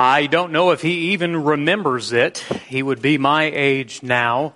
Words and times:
I 0.00 0.28
don't 0.28 0.52
know 0.52 0.70
if 0.70 0.80
he 0.80 1.10
even 1.10 1.42
remembers 1.42 2.12
it. 2.12 2.38
He 2.68 2.84
would 2.84 3.02
be 3.02 3.18
my 3.18 3.50
age 3.52 4.00
now, 4.00 4.54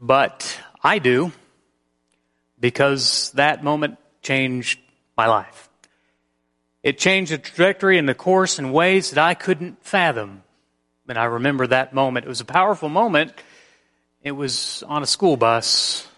but 0.00 0.58
I 0.82 0.98
do 0.98 1.30
because 2.58 3.30
that 3.36 3.62
moment 3.62 3.96
changed 4.22 4.80
my 5.16 5.28
life. 5.28 5.68
It 6.82 6.98
changed 6.98 7.30
the 7.30 7.38
trajectory 7.38 7.96
and 7.96 8.08
the 8.08 8.14
course 8.14 8.58
in 8.58 8.72
ways 8.72 9.10
that 9.10 9.24
I 9.24 9.34
couldn't 9.34 9.84
fathom. 9.84 10.42
And 11.08 11.16
I 11.16 11.26
remember 11.26 11.68
that 11.68 11.94
moment. 11.94 12.26
It 12.26 12.28
was 12.28 12.40
a 12.40 12.44
powerful 12.44 12.88
moment. 12.88 13.32
It 14.24 14.32
was 14.32 14.82
on 14.88 15.04
a 15.04 15.06
school 15.06 15.36
bus. 15.36 16.08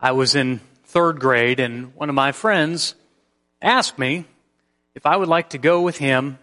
I 0.00 0.12
was 0.12 0.36
in 0.36 0.60
third 0.84 1.18
grade, 1.18 1.58
and 1.58 1.92
one 1.96 2.08
of 2.08 2.14
my 2.14 2.30
friends 2.30 2.94
asked 3.60 3.98
me 3.98 4.26
if 4.94 5.06
I 5.06 5.16
would 5.16 5.28
like 5.28 5.50
to 5.50 5.58
go 5.58 5.80
with 5.80 5.98
him 5.98 6.38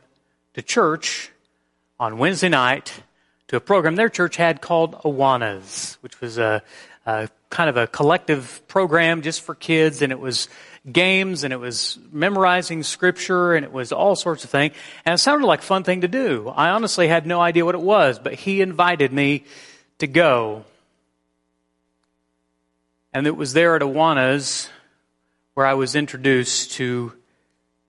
to 0.55 0.61
church 0.61 1.31
on 1.99 2.17
Wednesday 2.17 2.47
night 2.47 3.03
to 3.49 3.57
a 3.57 3.59
program 3.59 3.95
their 3.95 4.07
church 4.07 4.37
had 4.37 4.61
called 4.61 4.93
Awanas, 5.03 5.95
which 5.95 6.21
was 6.21 6.37
a, 6.37 6.63
a 7.05 7.27
kind 7.49 7.69
of 7.69 7.75
a 7.75 7.87
collective 7.87 8.65
program 8.69 9.21
just 9.21 9.41
for 9.41 9.53
kids, 9.53 10.01
and 10.01 10.13
it 10.13 10.19
was 10.19 10.47
games, 10.89 11.43
and 11.43 11.51
it 11.51 11.57
was 11.57 11.99
memorizing 12.09 12.83
scripture, 12.83 13.53
and 13.53 13.65
it 13.65 13.71
was 13.73 13.91
all 13.91 14.15
sorts 14.15 14.45
of 14.45 14.49
things. 14.49 14.73
And 15.05 15.15
it 15.15 15.17
sounded 15.17 15.45
like 15.45 15.59
a 15.59 15.63
fun 15.63 15.83
thing 15.83 16.01
to 16.01 16.07
do. 16.07 16.47
I 16.47 16.69
honestly 16.69 17.09
had 17.09 17.27
no 17.27 17.41
idea 17.41 17.65
what 17.65 17.75
it 17.75 17.81
was, 17.81 18.17
but 18.17 18.33
he 18.33 18.61
invited 18.61 19.11
me 19.11 19.43
to 19.99 20.07
go. 20.07 20.63
And 23.13 23.27
it 23.27 23.35
was 23.35 23.51
there 23.51 23.75
at 23.75 23.81
Awanas 23.81 24.69
where 25.53 25.65
I 25.65 25.73
was 25.73 25.95
introduced 25.95 26.71
to 26.73 27.11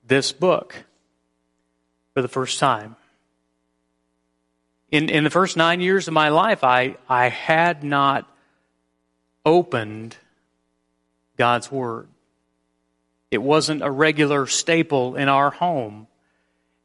this 0.04 0.32
book 0.32 0.85
for 2.16 2.22
the 2.22 2.28
first 2.28 2.58
time. 2.58 2.96
In, 4.90 5.10
in 5.10 5.22
the 5.22 5.28
first 5.28 5.54
nine 5.54 5.82
years 5.82 6.08
of 6.08 6.14
my 6.14 6.30
life, 6.30 6.64
I, 6.64 6.96
I 7.06 7.28
had 7.28 7.84
not 7.84 8.26
opened 9.44 10.16
God's 11.36 11.70
Word. 11.70 12.08
It 13.30 13.42
wasn't 13.42 13.82
a 13.82 13.90
regular 13.90 14.46
staple 14.46 15.16
in 15.16 15.28
our 15.28 15.50
home. 15.50 16.06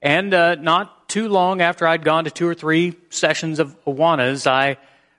And 0.02 0.34
uh, 0.34 0.56
not 0.56 1.08
too 1.08 1.30
long 1.30 1.62
after 1.62 1.88
I'd 1.88 2.04
gone 2.04 2.26
to 2.26 2.30
two 2.30 2.46
or 2.50 2.54
three 2.54 2.98
sessions 3.10 3.60
of 3.60 3.82
Awanas, 3.86 4.48
I 4.48 4.76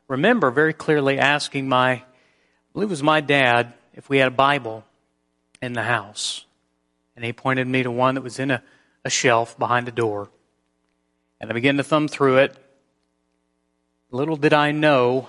remember 0.08 0.50
very 0.50 0.74
clearly 0.74 1.18
asking 1.18 1.70
my, 1.70 1.90
I 1.90 2.04
believe 2.74 2.90
it 2.90 2.90
was 2.90 3.02
my 3.02 3.22
dad, 3.22 3.72
if 3.94 4.10
we 4.10 4.18
had 4.18 4.28
a 4.28 4.30
Bible 4.30 4.84
in 5.62 5.72
the 5.72 5.84
house. 5.84 6.44
And 7.16 7.24
he 7.24 7.32
pointed 7.32 7.66
me 7.66 7.82
to 7.82 7.90
one 7.90 8.16
that 8.16 8.20
was 8.20 8.38
in 8.38 8.50
a, 8.50 8.62
a 9.04 9.10
shelf 9.10 9.58
behind 9.58 9.86
the 9.86 9.92
door. 9.92 10.30
And 11.40 11.50
I 11.50 11.54
began 11.54 11.76
to 11.76 11.84
thumb 11.84 12.08
through 12.08 12.38
it. 12.38 12.56
Little 14.10 14.36
did 14.36 14.52
I 14.52 14.72
know 14.72 15.28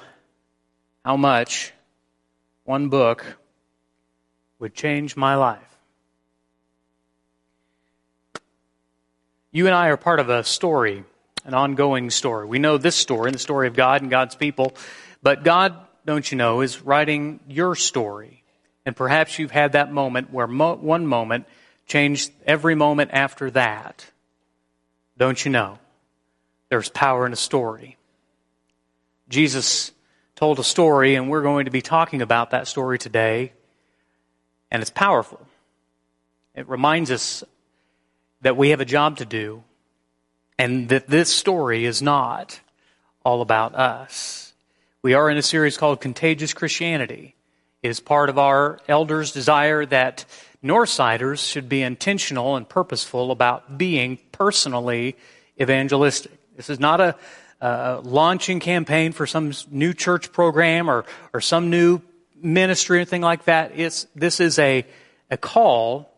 how 1.03 1.17
much 1.17 1.73
one 2.65 2.89
book 2.89 3.38
would 4.59 4.73
change 4.73 5.17
my 5.17 5.35
life. 5.35 5.59
You 9.52 9.67
and 9.67 9.75
I 9.75 9.89
are 9.89 9.97
part 9.97 10.19
of 10.19 10.30
a 10.30 10.43
story, 10.43 11.03
an 11.45 11.53
ongoing 11.53 12.09
story. 12.09 12.47
We 12.47 12.59
know 12.59 12.77
this 12.77 12.95
story, 12.95 13.31
the 13.31 13.37
story 13.37 13.67
of 13.67 13.75
God 13.75 14.02
and 14.02 14.09
God's 14.09 14.35
people, 14.35 14.73
but 15.21 15.43
God, 15.43 15.75
don't 16.05 16.30
you 16.31 16.37
know, 16.37 16.61
is 16.61 16.81
writing 16.81 17.39
your 17.47 17.75
story. 17.75 18.43
And 18.85 18.95
perhaps 18.95 19.37
you've 19.37 19.52
had 19.52 19.73
that 19.73 19.91
moment 19.91 20.31
where 20.31 20.47
mo- 20.47 20.75
one 20.75 21.05
moment 21.05 21.45
changed 21.86 22.31
every 22.45 22.76
moment 22.76 23.12
after 23.14 23.52
that. 23.52 24.06
Don't 25.17 25.44
you 25.44 25.52
know? 25.52 25.80
There's 26.70 26.89
power 26.89 27.26
in 27.26 27.34
a 27.34 27.38
story. 27.38 27.98
Jesus 29.30 29.92
told 30.36 30.59
a 30.59 30.64
story, 30.64 31.16
and 31.16 31.30
we're 31.30 31.43
going 31.43 31.66
to 31.66 31.72
be 31.72 31.82
talking 31.82 32.22
about 32.22 32.52
that 32.52 32.67
story 32.67 32.98
today. 32.98 33.54
And 34.72 34.82
it's 34.82 34.92
powerful. 34.92 35.45
It 36.55 36.67
reminds 36.67 37.11
us 37.11 37.43
that 38.42 38.58
we 38.58 38.70
have 38.70 38.82
a 38.82 38.86
job 38.86 39.17
to 39.17 39.26
do, 39.26 39.64
and 40.58 40.89
that 40.89 41.08
this 41.08 41.30
story 41.30 41.86
is 41.86 42.02
not 42.02 42.60
all 43.23 43.42
about 43.42 43.76
us. 43.76 44.54
We 45.02 45.14
are 45.14 45.30
in 45.30 45.38
a 45.38 45.42
series 45.42 45.77
called 45.77 46.02
Contagious 46.02 46.54
Christianity. 46.54 47.36
It 47.82 47.89
is 47.89 47.99
part 47.99 48.30
of 48.30 48.38
our 48.38 48.80
elders' 48.88 49.32
desire 49.32 49.86
that 49.86 50.26
Northsiders 50.63 51.45
should 51.45 51.67
be 51.67 51.81
intentional 51.81 52.55
and 52.55 52.67
purposeful 52.67 53.31
about 53.31 53.77
being 53.77 54.17
personally 54.31 55.17
evangelistic. 55.59 56.31
This 56.55 56.69
is 56.69 56.79
not 56.79 57.01
a, 57.01 57.15
launching 58.03 58.59
campaign 58.59 59.13
for 59.13 59.25
some 59.25 59.53
new 59.71 59.93
church 59.93 60.33
program 60.33 60.89
or, 60.89 61.05
or 61.33 61.39
some 61.39 61.69
new 61.69 62.01
ministry 62.35 62.97
or 62.97 62.99
anything 62.99 63.21
like 63.21 63.45
that. 63.45 63.71
It's, 63.79 64.05
this 64.15 64.41
is 64.41 64.59
a, 64.59 64.85
a 65.31 65.37
call 65.37 66.13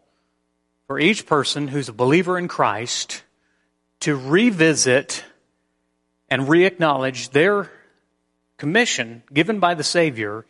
for 0.88 1.00
each 1.00 1.28
person 1.28 1.68
who's 1.68 1.88
a 1.88 1.94
believer 1.94 2.40
in 2.40 2.48
Christ 2.48 3.22
to 4.00 4.16
revisit 4.16 5.24
and 6.30 6.50
re-acknowledge 6.50 7.30
their 7.30 7.72
commission 8.58 9.22
given 9.32 9.60
by 9.60 9.76
the 9.76 9.84
Savior 9.84 10.46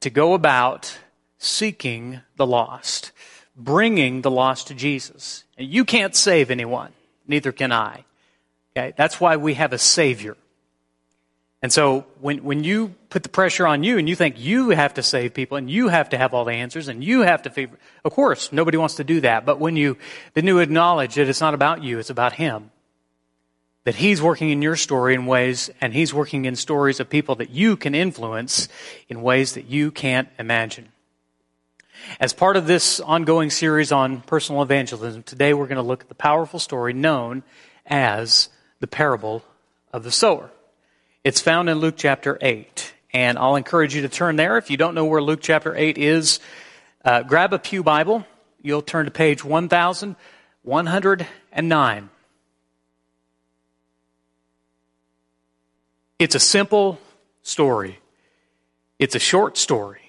to 0.00 0.10
go 0.10 0.34
about 0.34 0.98
seeking 1.38 2.20
the 2.36 2.46
lost 2.46 3.11
bringing 3.56 4.22
the 4.22 4.30
lost 4.30 4.68
to 4.68 4.74
Jesus. 4.74 5.44
And 5.58 5.68
you 5.68 5.84
can't 5.84 6.14
save 6.14 6.50
anyone. 6.50 6.92
Neither 7.26 7.52
can 7.52 7.72
I. 7.72 8.04
Okay? 8.76 8.94
That's 8.96 9.20
why 9.20 9.36
we 9.36 9.54
have 9.54 9.72
a 9.72 9.78
Savior. 9.78 10.36
And 11.62 11.72
so 11.72 12.06
when, 12.20 12.42
when 12.42 12.64
you 12.64 12.94
put 13.08 13.22
the 13.22 13.28
pressure 13.28 13.66
on 13.66 13.84
you 13.84 13.96
and 13.96 14.08
you 14.08 14.16
think 14.16 14.40
you 14.40 14.70
have 14.70 14.94
to 14.94 15.02
save 15.02 15.32
people 15.32 15.56
and 15.56 15.70
you 15.70 15.88
have 15.88 16.08
to 16.08 16.18
have 16.18 16.34
all 16.34 16.44
the 16.44 16.52
answers 16.52 16.88
and 16.88 17.04
you 17.04 17.20
have 17.20 17.42
to 17.42 17.68
of 18.04 18.12
course, 18.12 18.52
nobody 18.52 18.76
wants 18.76 18.96
to 18.96 19.04
do 19.04 19.20
that. 19.20 19.46
But 19.46 19.60
when 19.60 19.76
you, 19.76 19.96
then 20.34 20.46
you 20.46 20.58
acknowledge 20.58 21.14
that 21.14 21.28
it's 21.28 21.40
not 21.40 21.54
about 21.54 21.84
you, 21.84 22.00
it's 22.00 22.10
about 22.10 22.32
Him. 22.32 22.72
That 23.84 23.94
He's 23.94 24.20
working 24.20 24.50
in 24.50 24.62
your 24.62 24.76
story 24.76 25.14
in 25.14 25.26
ways, 25.26 25.70
and 25.80 25.92
He's 25.92 26.12
working 26.12 26.44
in 26.44 26.56
stories 26.56 26.98
of 26.98 27.08
people 27.08 27.36
that 27.36 27.50
you 27.50 27.76
can 27.76 27.94
influence 27.94 28.68
in 29.08 29.22
ways 29.22 29.54
that 29.54 29.66
you 29.66 29.90
can't 29.90 30.28
imagine. 30.38 30.91
As 32.20 32.32
part 32.32 32.56
of 32.56 32.66
this 32.66 33.00
ongoing 33.00 33.50
series 33.50 33.92
on 33.92 34.20
personal 34.22 34.62
evangelism, 34.62 35.22
today 35.22 35.54
we're 35.54 35.66
going 35.66 35.76
to 35.76 35.82
look 35.82 36.02
at 36.02 36.08
the 36.08 36.14
powerful 36.14 36.58
story 36.58 36.92
known 36.92 37.42
as 37.86 38.48
the 38.80 38.86
parable 38.86 39.42
of 39.92 40.04
the 40.04 40.10
sower. 40.10 40.50
It's 41.24 41.40
found 41.40 41.68
in 41.68 41.78
Luke 41.78 41.94
chapter 41.96 42.38
8, 42.40 42.94
and 43.12 43.38
I'll 43.38 43.56
encourage 43.56 43.94
you 43.94 44.02
to 44.02 44.08
turn 44.08 44.36
there. 44.36 44.58
If 44.58 44.70
you 44.70 44.76
don't 44.76 44.94
know 44.94 45.04
where 45.04 45.22
Luke 45.22 45.40
chapter 45.40 45.74
8 45.74 45.98
is, 45.98 46.40
uh, 47.04 47.22
grab 47.22 47.52
a 47.52 47.58
Pew 47.58 47.82
Bible. 47.82 48.24
You'll 48.60 48.82
turn 48.82 49.06
to 49.06 49.10
page 49.10 49.44
1109. 49.44 52.10
It's 56.18 56.34
a 56.34 56.40
simple 56.40 57.00
story. 57.42 57.98
It's 58.98 59.16
a 59.16 59.20
short 59.20 59.58
story. 59.58 60.01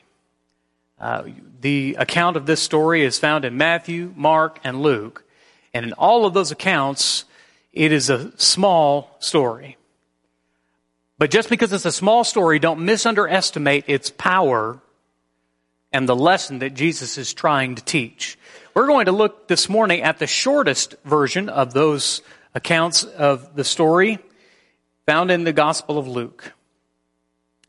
Uh, 1.03 1.23
the 1.59 1.97
account 1.99 2.37
of 2.37 2.45
this 2.45 2.61
story 2.61 3.03
is 3.03 3.19
found 3.19 3.43
in 3.43 3.57
Matthew, 3.57 4.13
Mark, 4.15 4.61
and 4.63 4.81
Luke. 4.81 5.25
And 5.73 5.85
in 5.85 5.91
all 5.91 6.25
of 6.25 6.33
those 6.33 6.51
accounts, 6.51 7.25
it 7.73 7.91
is 7.91 8.09
a 8.09 8.31
small 8.39 9.17
story. 9.19 9.75
But 11.17 11.29
just 11.29 11.49
because 11.49 11.73
it's 11.73 11.83
a 11.83 11.91
small 11.91 12.23
story, 12.23 12.57
don't 12.57 12.79
misunderestimate 12.79 13.83
its 13.87 14.11
power 14.11 14.79
and 15.91 16.07
the 16.07 16.15
lesson 16.15 16.59
that 16.59 16.73
Jesus 16.73 17.17
is 17.17 17.33
trying 17.33 17.75
to 17.75 17.83
teach. 17.83 18.39
We're 18.73 18.87
going 18.87 19.07
to 19.07 19.11
look 19.11 19.49
this 19.49 19.67
morning 19.67 20.03
at 20.03 20.19
the 20.19 20.27
shortest 20.27 20.95
version 21.03 21.49
of 21.49 21.73
those 21.73 22.21
accounts 22.55 23.03
of 23.03 23.57
the 23.57 23.65
story 23.65 24.19
found 25.05 25.31
in 25.31 25.43
the 25.43 25.51
Gospel 25.51 25.97
of 25.97 26.07
Luke. 26.07 26.53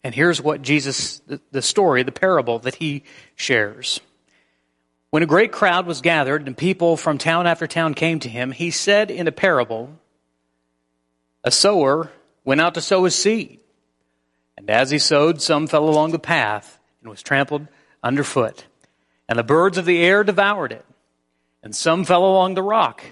And 0.05 0.15
here's 0.15 0.41
what 0.41 0.61
Jesus, 0.61 1.23
the 1.51 1.63
story, 1.63 2.03
the 2.03 2.13
parable 2.13 2.59
that 2.61 2.75
he 2.75 3.05
shares. 3.35 4.01
When 5.09 5.23
a 5.23 5.27
great 5.27 5.51
crowd 5.51 5.87
was 5.87 6.03
gathered 6.03 6.47
and 6.47 6.55
people 6.57 6.99
from 6.99 7.17
town 7.17 7.47
after 7.47 7.67
town 7.67 7.95
came 7.95 8.21
to 8.21 8.29
him, 8.29 8.53
he 8.53 8.71
said 8.71 9.11
in 9.11 9.27
a 9.27 9.33
parable, 9.33 9.99
A 11.43 11.51
sower 11.51 12.13
went 12.45 12.61
out 12.61 12.75
to 12.75 12.83
sow 12.83 13.05
his 13.05 13.15
seed. 13.15 13.61
And 14.59 14.69
as 14.69 14.91
he 14.91 14.99
sowed, 14.99 15.41
some 15.41 15.67
fell 15.67 15.89
along 15.89 16.13
the 16.13 16.19
path 16.19 16.79
and 17.01 17.09
was 17.09 17.23
trampled 17.23 17.67
underfoot. 18.03 18.67
And 19.27 19.39
the 19.39 19.43
birds 19.43 19.79
of 19.79 19.87
the 19.87 20.03
air 20.03 20.23
devoured 20.23 20.73
it. 20.73 20.85
And 21.63 21.75
some 21.75 22.05
fell 22.05 22.27
along 22.27 22.55
the 22.55 22.63
rock. 22.63 23.03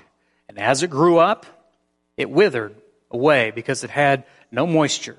And 0.47 0.59
as 0.59 0.83
it 0.83 0.91
grew 0.91 1.17
up, 1.19 1.47
it 2.19 2.29
withered 2.29 2.77
away 3.11 3.51
because 3.51 3.83
it 3.83 3.91
had 3.91 4.25
no 4.51 4.67
moisture. 4.67 5.17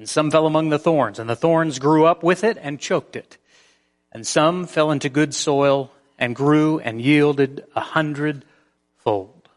And 0.00 0.08
some 0.08 0.30
fell 0.30 0.46
among 0.46 0.70
the 0.70 0.78
thorns, 0.78 1.18
and 1.18 1.28
the 1.28 1.36
thorns 1.36 1.78
grew 1.78 2.06
up 2.06 2.22
with 2.22 2.42
it 2.42 2.56
and 2.62 2.80
choked 2.80 3.16
it. 3.16 3.36
And 4.10 4.26
some 4.26 4.66
fell 4.66 4.90
into 4.90 5.10
good 5.10 5.34
soil 5.34 5.90
and 6.18 6.34
grew 6.34 6.78
and 6.78 7.02
yielded 7.02 7.66
a 7.76 7.80
hundredfold. 7.80 9.50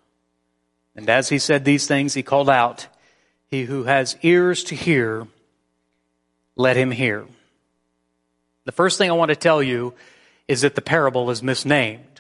And 0.98 1.10
as 1.10 1.30
he 1.30 1.40
said 1.40 1.63
these 1.63 1.88
things, 1.88 2.13
he 2.13 2.24
called 2.24 2.50
out, 2.50 2.88
He 3.48 3.63
who 3.63 3.86
has 3.86 4.18
ears 4.22 4.66
to 4.66 4.75
hear, 4.75 5.28
let 6.57 6.75
him 6.75 6.92
hear. 6.92 7.25
The 8.66 8.74
first 8.74 8.98
thing 8.98 9.10
I 9.10 9.13
want 9.13 9.30
to 9.30 9.38
tell 9.38 9.63
you 9.63 9.94
is 10.50 10.60
that 10.63 10.75
the 10.75 10.81
parable 10.81 11.31
is 11.31 11.42
misnamed. 11.42 12.19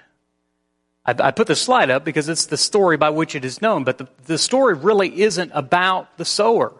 I, 1.05 1.13
I 1.19 1.31
put 1.31 1.47
the 1.47 1.57
slide 1.57 1.89
up 1.89 2.05
because 2.05 2.29
it's 2.29 2.45
the 2.45 2.55
story 2.55 2.95
by 2.95 3.09
which 3.09 3.35
it 3.35 3.43
is 3.43 3.61
known, 3.61 3.83
but 3.83 3.97
the, 3.97 4.07
the 4.27 4.37
story 4.37 4.75
really 4.75 5.23
isn't 5.23 5.51
about 5.53 6.17
the 6.17 6.23
sower. 6.23 6.71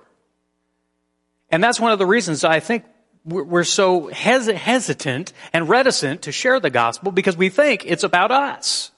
And 1.49 1.63
that's 1.63 1.79
one 1.79 1.91
of 1.91 1.99
the 1.99 2.05
reasons 2.05 2.43
I 2.43 2.59
think 2.59 2.85
we're 3.25 3.63
so 3.63 4.07
hesitant 4.07 5.31
and 5.53 5.69
reticent 5.69 6.23
to 6.23 6.31
share 6.31 6.59
the 6.59 6.69
gospel 6.69 7.11
because 7.11 7.37
we 7.37 7.49
think 7.49 7.85
it's 7.85 8.03
about 8.03 8.31
us. 8.31 8.91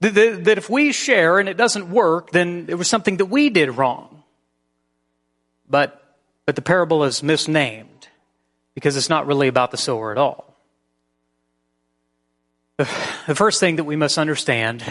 That 0.00 0.58
if 0.58 0.70
we 0.70 0.92
share 0.92 1.40
and 1.40 1.48
it 1.48 1.56
doesn't 1.56 1.90
work, 1.90 2.30
then 2.30 2.66
it 2.68 2.76
was 2.76 2.86
something 2.86 3.16
that 3.16 3.26
we 3.26 3.50
did 3.50 3.70
wrong. 3.70 4.22
But, 5.68 6.00
but 6.46 6.54
the 6.54 6.62
parable 6.62 7.02
is 7.04 7.22
misnamed 7.22 8.08
because 8.74 8.96
it's 8.96 9.08
not 9.08 9.26
really 9.26 9.48
about 9.48 9.72
the 9.72 9.76
sower 9.76 10.12
at 10.12 10.18
all. 10.18 10.54
The 13.26 13.34
first 13.34 13.60
thing 13.60 13.76
that 13.76 13.84
we 13.84 13.94
must 13.94 14.16
understand 14.16 14.82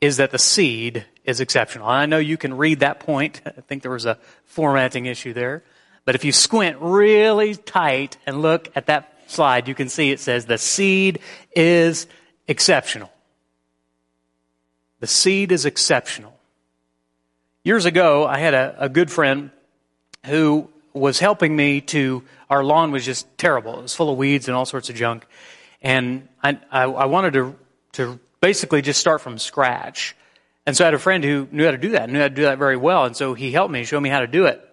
is 0.00 0.16
that 0.16 0.30
the 0.30 0.38
seed 0.38 1.04
is 1.24 1.40
exceptional. 1.40 1.86
I 1.86 2.06
know 2.06 2.18
you 2.18 2.36
can 2.36 2.56
read 2.56 2.80
that 2.80 3.00
point. 3.00 3.42
I 3.46 3.50
think 3.50 3.82
there 3.82 3.90
was 3.90 4.06
a 4.06 4.18
formatting 4.44 5.06
issue 5.06 5.32
there. 5.32 5.62
But 6.04 6.14
if 6.14 6.24
you 6.24 6.32
squint 6.32 6.78
really 6.80 7.54
tight 7.54 8.16
and 8.26 8.42
look 8.42 8.70
at 8.74 8.86
that 8.86 9.14
slide, 9.26 9.68
you 9.68 9.74
can 9.74 9.88
see 9.88 10.10
it 10.10 10.20
says 10.20 10.46
the 10.46 10.58
seed 10.58 11.20
is 11.54 12.06
exceptional. 12.48 13.10
The 15.00 15.06
seed 15.06 15.52
is 15.52 15.66
exceptional. 15.66 16.36
Years 17.62 17.84
ago, 17.84 18.26
I 18.26 18.38
had 18.38 18.54
a, 18.54 18.74
a 18.78 18.88
good 18.88 19.10
friend 19.10 19.50
who 20.26 20.68
was 20.92 21.18
helping 21.18 21.54
me 21.54 21.80
to, 21.80 22.24
our 22.48 22.64
lawn 22.64 22.90
was 22.90 23.04
just 23.04 23.26
terrible. 23.38 23.78
It 23.78 23.82
was 23.82 23.94
full 23.94 24.10
of 24.10 24.18
weeds 24.18 24.48
and 24.48 24.56
all 24.56 24.66
sorts 24.66 24.90
of 24.90 24.96
junk. 24.96 25.26
And 25.82 26.28
I, 26.42 26.58
I, 26.70 26.82
I 26.84 27.04
wanted 27.06 27.34
to, 27.34 27.56
to 27.92 28.20
basically 28.40 28.82
just 28.82 29.00
start 29.00 29.20
from 29.20 29.38
scratch. 29.38 30.16
And 30.66 30.76
so 30.76 30.84
I 30.84 30.86
had 30.86 30.94
a 30.94 30.98
friend 30.98 31.24
who 31.24 31.48
knew 31.50 31.64
how 31.64 31.70
to 31.70 31.78
do 31.78 31.90
that, 31.90 32.10
knew 32.10 32.20
how 32.20 32.28
to 32.28 32.34
do 32.34 32.42
that 32.42 32.58
very 32.58 32.76
well. 32.76 33.04
And 33.04 33.16
so 33.16 33.34
he 33.34 33.52
helped 33.52 33.72
me, 33.72 33.84
show 33.84 34.00
me 34.00 34.08
how 34.08 34.20
to 34.20 34.26
do 34.26 34.46
it. 34.46 34.66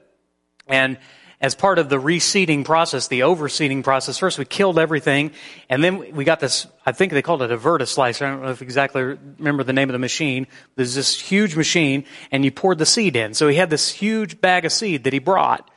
And 0.68 0.98
as 1.40 1.54
part 1.54 1.78
of 1.78 1.88
the 1.88 1.98
reseeding 1.98 2.66
process, 2.66 3.08
the 3.08 3.20
overseeding 3.22 3.84
process, 3.84 4.18
first 4.18 4.40
we 4.40 4.46
killed 4.46 4.80
everything, 4.80 5.32
and 5.70 5.84
then 5.84 6.16
we 6.16 6.24
got 6.24 6.40
this, 6.40 6.66
I 6.86 6.94
think 6.94 7.14
they 7.14 7.22
called 7.22 7.44
it 7.44 7.52
a 7.52 7.58
vertislicer. 7.58 8.26
I 8.26 8.32
don't 8.32 8.42
know 8.42 8.50
if 8.50 8.64
exactly 8.64 9.04
remember 9.04 9.64
the 9.64 9.74
name 9.74 9.90
of 9.90 9.94
the 9.94 10.00
machine. 10.00 10.48
There's 10.76 10.96
this 10.96 11.20
huge 11.20 11.56
machine, 11.56 12.06
and 12.32 12.44
you 12.44 12.52
poured 12.52 12.80
the 12.80 12.88
seed 12.88 13.16
in. 13.16 13.36
So 13.36 13.48
he 13.48 13.56
had 13.56 13.70
this 13.70 13.90
huge 13.90 14.42
bag 14.42 14.66
of 14.66 14.72
seed 14.72 15.04
that 15.04 15.14
he 15.14 15.20
brought. 15.20 15.70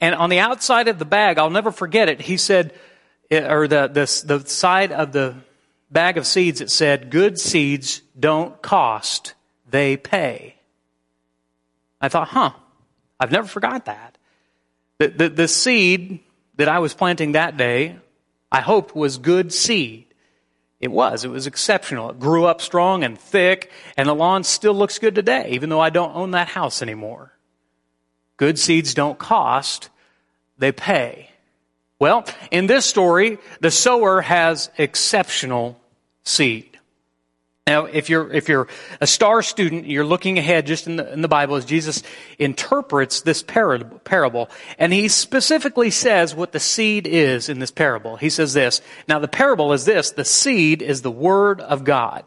And 0.00 0.14
on 0.14 0.30
the 0.30 0.38
outside 0.38 0.86
of 0.86 1.00
the 1.00 1.04
bag, 1.04 1.38
I'll 1.38 1.50
never 1.50 1.72
forget 1.72 2.08
it, 2.08 2.20
he 2.20 2.36
said, 2.36 2.72
eh, 3.32 3.52
or 3.52 3.66
the, 3.66 3.88
the, 3.88 4.36
the 4.38 4.48
side 4.48 4.92
of 4.92 5.10
the 5.10 5.34
bag 5.90 6.18
of 6.18 6.26
seeds, 6.26 6.60
that 6.60 6.70
said, 6.70 7.10
good 7.10 7.38
seeds 7.38 8.02
don't 8.18 8.60
cost, 8.62 9.34
they 9.70 9.96
pay. 9.96 10.56
I 12.00 12.08
thought, 12.08 12.28
huh, 12.28 12.52
I've 13.18 13.32
never 13.32 13.48
forgot 13.48 13.86
that. 13.86 14.16
The, 14.98 15.08
the, 15.08 15.28
the 15.28 15.48
seed 15.48 16.20
that 16.56 16.68
I 16.68 16.78
was 16.78 16.94
planting 16.94 17.32
that 17.32 17.56
day, 17.56 17.96
I 18.50 18.60
hoped 18.60 18.94
was 18.94 19.18
good 19.18 19.52
seed. 19.52 20.06
It 20.80 20.92
was. 20.92 21.24
It 21.24 21.30
was 21.30 21.46
exceptional. 21.46 22.10
It 22.10 22.20
grew 22.20 22.44
up 22.44 22.60
strong 22.60 23.02
and 23.02 23.18
thick, 23.18 23.70
and 23.96 24.08
the 24.08 24.14
lawn 24.14 24.44
still 24.44 24.74
looks 24.74 24.98
good 24.98 25.14
today, 25.14 25.50
even 25.50 25.70
though 25.70 25.80
I 25.80 25.90
don't 25.90 26.14
own 26.14 26.32
that 26.32 26.48
house 26.48 26.82
anymore. 26.82 27.32
Good 28.36 28.58
seeds 28.58 28.94
don't 28.94 29.18
cost, 29.18 29.90
they 30.56 30.70
pay. 30.70 31.27
Well, 32.00 32.24
in 32.50 32.66
this 32.66 32.86
story, 32.86 33.38
the 33.60 33.70
sower 33.70 34.20
has 34.20 34.70
exceptional 34.78 35.80
seed. 36.22 36.78
Now, 37.66 37.84
if 37.84 38.08
you're, 38.08 38.32
if 38.32 38.48
you're 38.48 38.66
a 38.98 39.06
star 39.06 39.42
student, 39.42 39.84
you're 39.86 40.04
looking 40.04 40.38
ahead 40.38 40.64
just 40.64 40.86
in 40.86 40.96
the, 40.96 41.12
in 41.12 41.20
the 41.20 41.28
Bible 41.28 41.56
as 41.56 41.66
Jesus 41.66 42.02
interprets 42.38 43.20
this 43.20 43.42
parable, 43.42 44.48
and 44.78 44.90
he 44.90 45.08
specifically 45.08 45.90
says 45.90 46.34
what 46.34 46.52
the 46.52 46.60
seed 46.60 47.06
is 47.06 47.50
in 47.50 47.58
this 47.58 47.70
parable. 47.70 48.16
He 48.16 48.30
says 48.30 48.54
this. 48.54 48.80
Now, 49.06 49.18
the 49.18 49.28
parable 49.28 49.74
is 49.74 49.84
this. 49.84 50.12
The 50.12 50.24
seed 50.24 50.80
is 50.80 51.02
the 51.02 51.10
Word 51.10 51.60
of 51.60 51.84
God. 51.84 52.24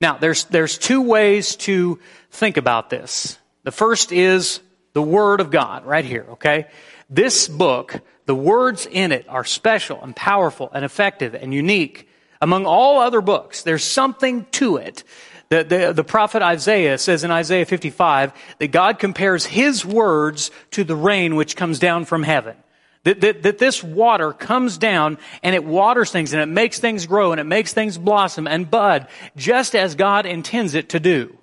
Now, 0.00 0.16
there's, 0.16 0.44
there's 0.46 0.78
two 0.78 1.02
ways 1.02 1.54
to 1.56 2.00
think 2.32 2.56
about 2.56 2.90
this. 2.90 3.38
The 3.62 3.70
first 3.70 4.10
is 4.10 4.58
the 4.94 5.02
Word 5.02 5.40
of 5.40 5.52
God, 5.52 5.84
right 5.84 6.04
here, 6.04 6.26
okay? 6.30 6.66
This 7.08 7.46
book, 7.46 8.00
the 8.30 8.34
words 8.36 8.86
in 8.86 9.10
it 9.10 9.26
are 9.28 9.42
special 9.42 10.00
and 10.00 10.14
powerful 10.14 10.70
and 10.72 10.84
effective 10.84 11.34
and 11.34 11.52
unique 11.52 12.08
among 12.40 12.64
all 12.64 13.00
other 13.00 13.20
books. 13.20 13.64
There's 13.64 13.82
something 13.82 14.46
to 14.52 14.76
it. 14.76 15.02
The, 15.48 15.64
the, 15.64 15.92
the, 15.92 16.04
prophet 16.04 16.40
Isaiah 16.40 16.96
says 16.96 17.24
in 17.24 17.32
Isaiah 17.32 17.66
55 17.66 18.32
that 18.60 18.68
God 18.68 19.00
compares 19.00 19.44
his 19.44 19.84
words 19.84 20.52
to 20.70 20.84
the 20.84 20.94
rain 20.94 21.34
which 21.34 21.56
comes 21.56 21.80
down 21.80 22.04
from 22.04 22.22
heaven. 22.22 22.54
That, 23.02 23.20
that, 23.20 23.42
that 23.42 23.58
this 23.58 23.82
water 23.82 24.32
comes 24.32 24.78
down 24.78 25.18
and 25.42 25.56
it 25.56 25.64
waters 25.64 26.12
things 26.12 26.32
and 26.32 26.40
it 26.40 26.46
makes 26.46 26.78
things 26.78 27.06
grow 27.06 27.32
and 27.32 27.40
it 27.40 27.46
makes 27.46 27.72
things 27.72 27.98
blossom 27.98 28.46
and 28.46 28.70
bud 28.70 29.08
just 29.34 29.74
as 29.74 29.96
God 29.96 30.24
intends 30.24 30.74
it 30.76 30.90
to 30.90 31.00
do. 31.00 31.36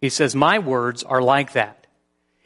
He 0.00 0.10
says, 0.10 0.36
my 0.36 0.60
words 0.60 1.02
are 1.02 1.20
like 1.20 1.54
that. 1.54 1.88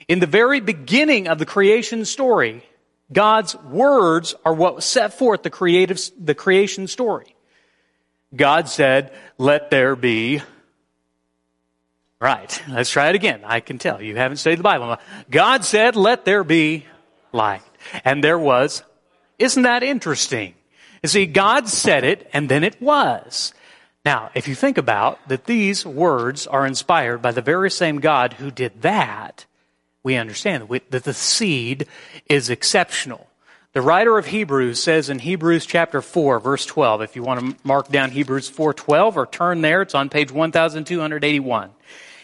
In 0.08 0.20
the 0.20 0.26
very 0.26 0.60
beginning 0.60 1.28
of 1.28 1.38
the 1.38 1.44
creation 1.44 2.06
story, 2.06 2.64
God's 3.12 3.54
words 3.56 4.34
are 4.44 4.52
what 4.52 4.82
set 4.82 5.14
forth 5.14 5.42
the 5.42 5.50
creative, 5.50 6.00
the 6.18 6.34
creation 6.34 6.86
story. 6.86 7.34
God 8.34 8.68
said, 8.68 9.12
let 9.38 9.70
there 9.70 9.96
be 9.96 10.42
Right. 12.20 12.62
Let's 12.68 12.90
try 12.90 13.10
it 13.10 13.14
again. 13.14 13.42
I 13.44 13.60
can 13.60 13.78
tell 13.78 14.02
you 14.02 14.16
haven't 14.16 14.38
studied 14.38 14.58
the 14.58 14.64
Bible. 14.64 14.96
God 15.30 15.64
said, 15.64 15.94
let 15.94 16.24
there 16.24 16.42
be 16.42 16.84
light. 17.32 17.62
And 18.04 18.24
there 18.24 18.38
was. 18.38 18.82
Isn't 19.38 19.62
that 19.62 19.84
interesting? 19.84 20.54
You 21.02 21.08
see, 21.08 21.26
God 21.26 21.68
said 21.68 22.02
it 22.02 22.28
and 22.32 22.48
then 22.48 22.64
it 22.64 22.82
was. 22.82 23.54
Now, 24.04 24.30
if 24.34 24.48
you 24.48 24.56
think 24.56 24.78
about 24.78 25.28
that 25.28 25.44
these 25.44 25.86
words 25.86 26.46
are 26.48 26.66
inspired 26.66 27.22
by 27.22 27.30
the 27.30 27.42
very 27.42 27.70
same 27.70 28.00
God 28.00 28.34
who 28.34 28.50
did 28.50 28.82
that, 28.82 29.46
we 30.02 30.16
understand 30.16 30.68
that 30.68 31.04
the 31.04 31.14
seed 31.14 31.86
is 32.28 32.50
exceptional. 32.50 33.26
The 33.72 33.82
writer 33.82 34.16
of 34.16 34.26
Hebrews 34.26 34.82
says 34.82 35.10
in 35.10 35.18
Hebrews 35.18 35.66
chapter 35.66 36.00
4 36.00 36.40
verse 36.40 36.64
12, 36.66 37.02
if 37.02 37.16
you 37.16 37.22
want 37.22 37.40
to 37.40 37.56
mark 37.64 37.88
down 37.88 38.10
Hebrews 38.10 38.50
4:12 38.50 39.16
or 39.16 39.26
turn 39.26 39.60
there, 39.60 39.82
it's 39.82 39.94
on 39.94 40.08
page 40.08 40.32
1281. 40.32 41.70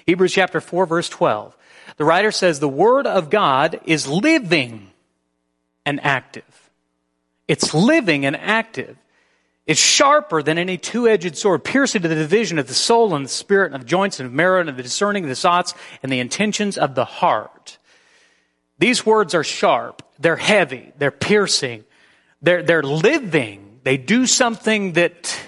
Hebrews 0.07 0.33
chapter 0.33 0.61
4 0.61 0.87
verse 0.87 1.09
12. 1.09 1.57
The 1.97 2.05
writer 2.05 2.33
says 2.33 2.61
the 2.61 2.69
word 2.69 3.07
of 3.07 3.31
God 3.31 3.81
is 3.85 4.09
living 4.09 4.91
and 5.85 6.01
active. 6.03 6.71
It's 7.47 7.75
living 7.75 8.25
and 8.25 8.37
active. 8.37 8.97
It's 9.67 9.81
sharper 9.81 10.43
than 10.43 10.59
any 10.59 10.77
two-edged 10.77 11.37
sword, 11.37 11.65
piercing 11.65 12.03
to 12.03 12.09
the 12.09 12.15
division 12.15 12.59
of 12.59 12.67
the 12.67 12.75
soul 12.75 13.15
and 13.15 13.25
the 13.25 13.31
spirit 13.31 13.73
and 13.73 13.81
of 13.81 13.87
joints 13.87 14.21
and 14.21 14.27
of 14.27 14.33
marrow 14.33 14.61
and 14.61 14.69
of 14.69 14.77
the 14.77 14.83
discerning 14.83 15.25
of 15.25 15.31
the 15.31 15.35
thoughts 15.35 15.75
and 16.03 16.13
the 16.13 16.21
intentions 16.21 16.77
of 16.77 16.95
the 16.95 17.07
heart. 17.07 17.79
These 18.79 19.07
words 19.07 19.35
are 19.35 19.45
sharp. 19.45 20.03
They're 20.19 20.37
heavy. 20.37 20.93
They're 20.99 21.11
piercing. 21.11 21.85
They're, 22.43 22.63
they're 22.63 22.83
living. 22.83 23.81
They 23.85 23.97
do 23.97 24.27
something 24.27 24.93
that, 24.93 25.39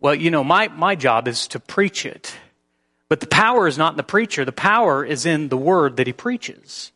well, 0.00 0.14
you 0.14 0.30
know, 0.30 0.44
my, 0.44 0.68
my 0.68 0.94
job 0.94 1.28
is 1.28 1.48
to 1.48 1.60
preach 1.60 2.04
it. 2.04 2.34
But 3.08 3.20
the 3.20 3.26
power 3.26 3.66
is 3.66 3.78
not 3.78 3.94
in 3.94 3.96
the 3.96 4.02
preacher. 4.02 4.44
The 4.44 4.52
power 4.52 5.02
is 5.02 5.24
in 5.24 5.48
the 5.48 5.56
word 5.56 5.96
that 5.96 6.06
he 6.06 6.12
preaches. 6.12 6.92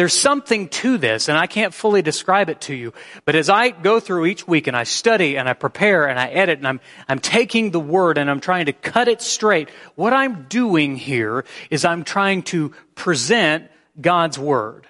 There's 0.00 0.14
something 0.14 0.70
to 0.70 0.96
this, 0.96 1.28
and 1.28 1.36
I 1.36 1.46
can't 1.46 1.74
fully 1.74 2.00
describe 2.00 2.48
it 2.48 2.62
to 2.62 2.74
you. 2.74 2.94
But 3.26 3.34
as 3.34 3.50
I 3.50 3.68
go 3.68 4.00
through 4.00 4.24
each 4.24 4.48
week 4.48 4.66
and 4.66 4.74
I 4.74 4.84
study 4.84 5.36
and 5.36 5.46
I 5.46 5.52
prepare 5.52 6.08
and 6.08 6.18
I 6.18 6.28
edit 6.28 6.56
and 6.56 6.66
I'm, 6.66 6.80
I'm 7.06 7.18
taking 7.18 7.70
the 7.70 7.80
word 7.80 8.16
and 8.16 8.30
I'm 8.30 8.40
trying 8.40 8.64
to 8.64 8.72
cut 8.72 9.08
it 9.08 9.20
straight, 9.20 9.68
what 9.96 10.14
I'm 10.14 10.44
doing 10.44 10.96
here 10.96 11.44
is 11.68 11.84
I'm 11.84 12.04
trying 12.04 12.44
to 12.44 12.72
present 12.94 13.70
God's 14.00 14.38
word. 14.38 14.86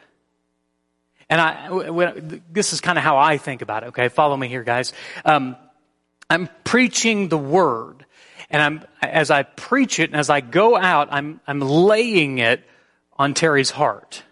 And 1.28 1.40
I, 1.40 2.40
this 2.48 2.72
is 2.72 2.80
kind 2.80 2.96
of 2.96 3.02
how 3.02 3.18
I 3.18 3.36
think 3.36 3.62
about 3.62 3.82
it. 3.82 3.86
Okay, 3.86 4.10
follow 4.10 4.36
me 4.36 4.46
here, 4.46 4.62
guys. 4.62 4.92
Um, 5.24 5.56
I'm 6.30 6.48
preaching 6.62 7.26
the 7.26 7.36
word, 7.36 8.06
and 8.48 8.62
I'm 8.62 8.84
as 9.02 9.32
I 9.32 9.42
preach 9.42 9.98
it 9.98 10.10
and 10.10 10.20
as 10.20 10.30
I 10.30 10.40
go 10.40 10.76
out, 10.76 11.08
I'm 11.10 11.40
I'm 11.48 11.58
laying 11.58 12.38
it 12.38 12.62
on 13.18 13.34
Terry's 13.34 13.72
heart. 13.72 14.22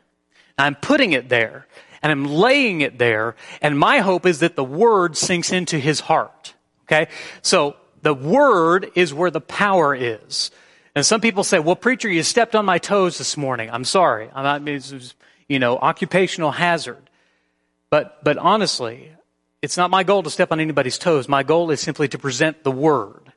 I'm 0.59 0.75
putting 0.75 1.13
it 1.13 1.29
there, 1.29 1.67
and 2.03 2.13
I'm 2.13 2.25
laying 2.25 2.81
it 2.81 2.99
there, 2.99 3.37
and 3.63 3.79
my 3.79 3.99
hope 3.99 4.27
is 4.27 4.41
that 4.41 4.57
the 4.57 4.65
word 4.65 5.17
sinks 5.17 5.53
into 5.53 5.79
his 5.79 6.01
heart. 6.01 6.55
Okay, 6.85 7.09
so 7.43 7.77
the 8.03 8.15
word 8.15 8.91
is 8.95 9.13
where 9.13 9.31
the 9.31 9.41
power 9.41 9.95
is. 9.95 10.51
And 10.95 11.05
some 11.07 11.21
people 11.21 11.45
say, 11.45 11.59
well, 11.59 11.77
preacher, 11.77 12.09
you 12.09 12.23
stepped 12.23 12.57
on 12.57 12.65
my 12.65 12.79
toes 12.79 13.19
this 13.19 13.37
morning. 13.37 13.71
I'm 13.71 13.85
sorry. 13.85 14.29
I'm 14.35 14.65
not, 14.65 15.13
you 15.49 15.59
know, 15.59 15.77
occupational 15.77 16.51
hazard. 16.51 17.09
But, 17.91 18.23
but 18.25 18.37
honestly, 18.37 19.13
it's 19.63 19.77
not 19.77 19.91
my 19.91 20.03
goal 20.03 20.23
to 20.23 20.31
step 20.31 20.53
on 20.53 20.61
anybody's 20.61 20.99
toes. 20.99 21.29
My 21.29 21.43
goal 21.43 21.71
is 21.71 21.81
simply 21.81 22.09
to 22.09 22.19
present 22.19 22.65
the 22.65 22.71
Word. 22.71 23.33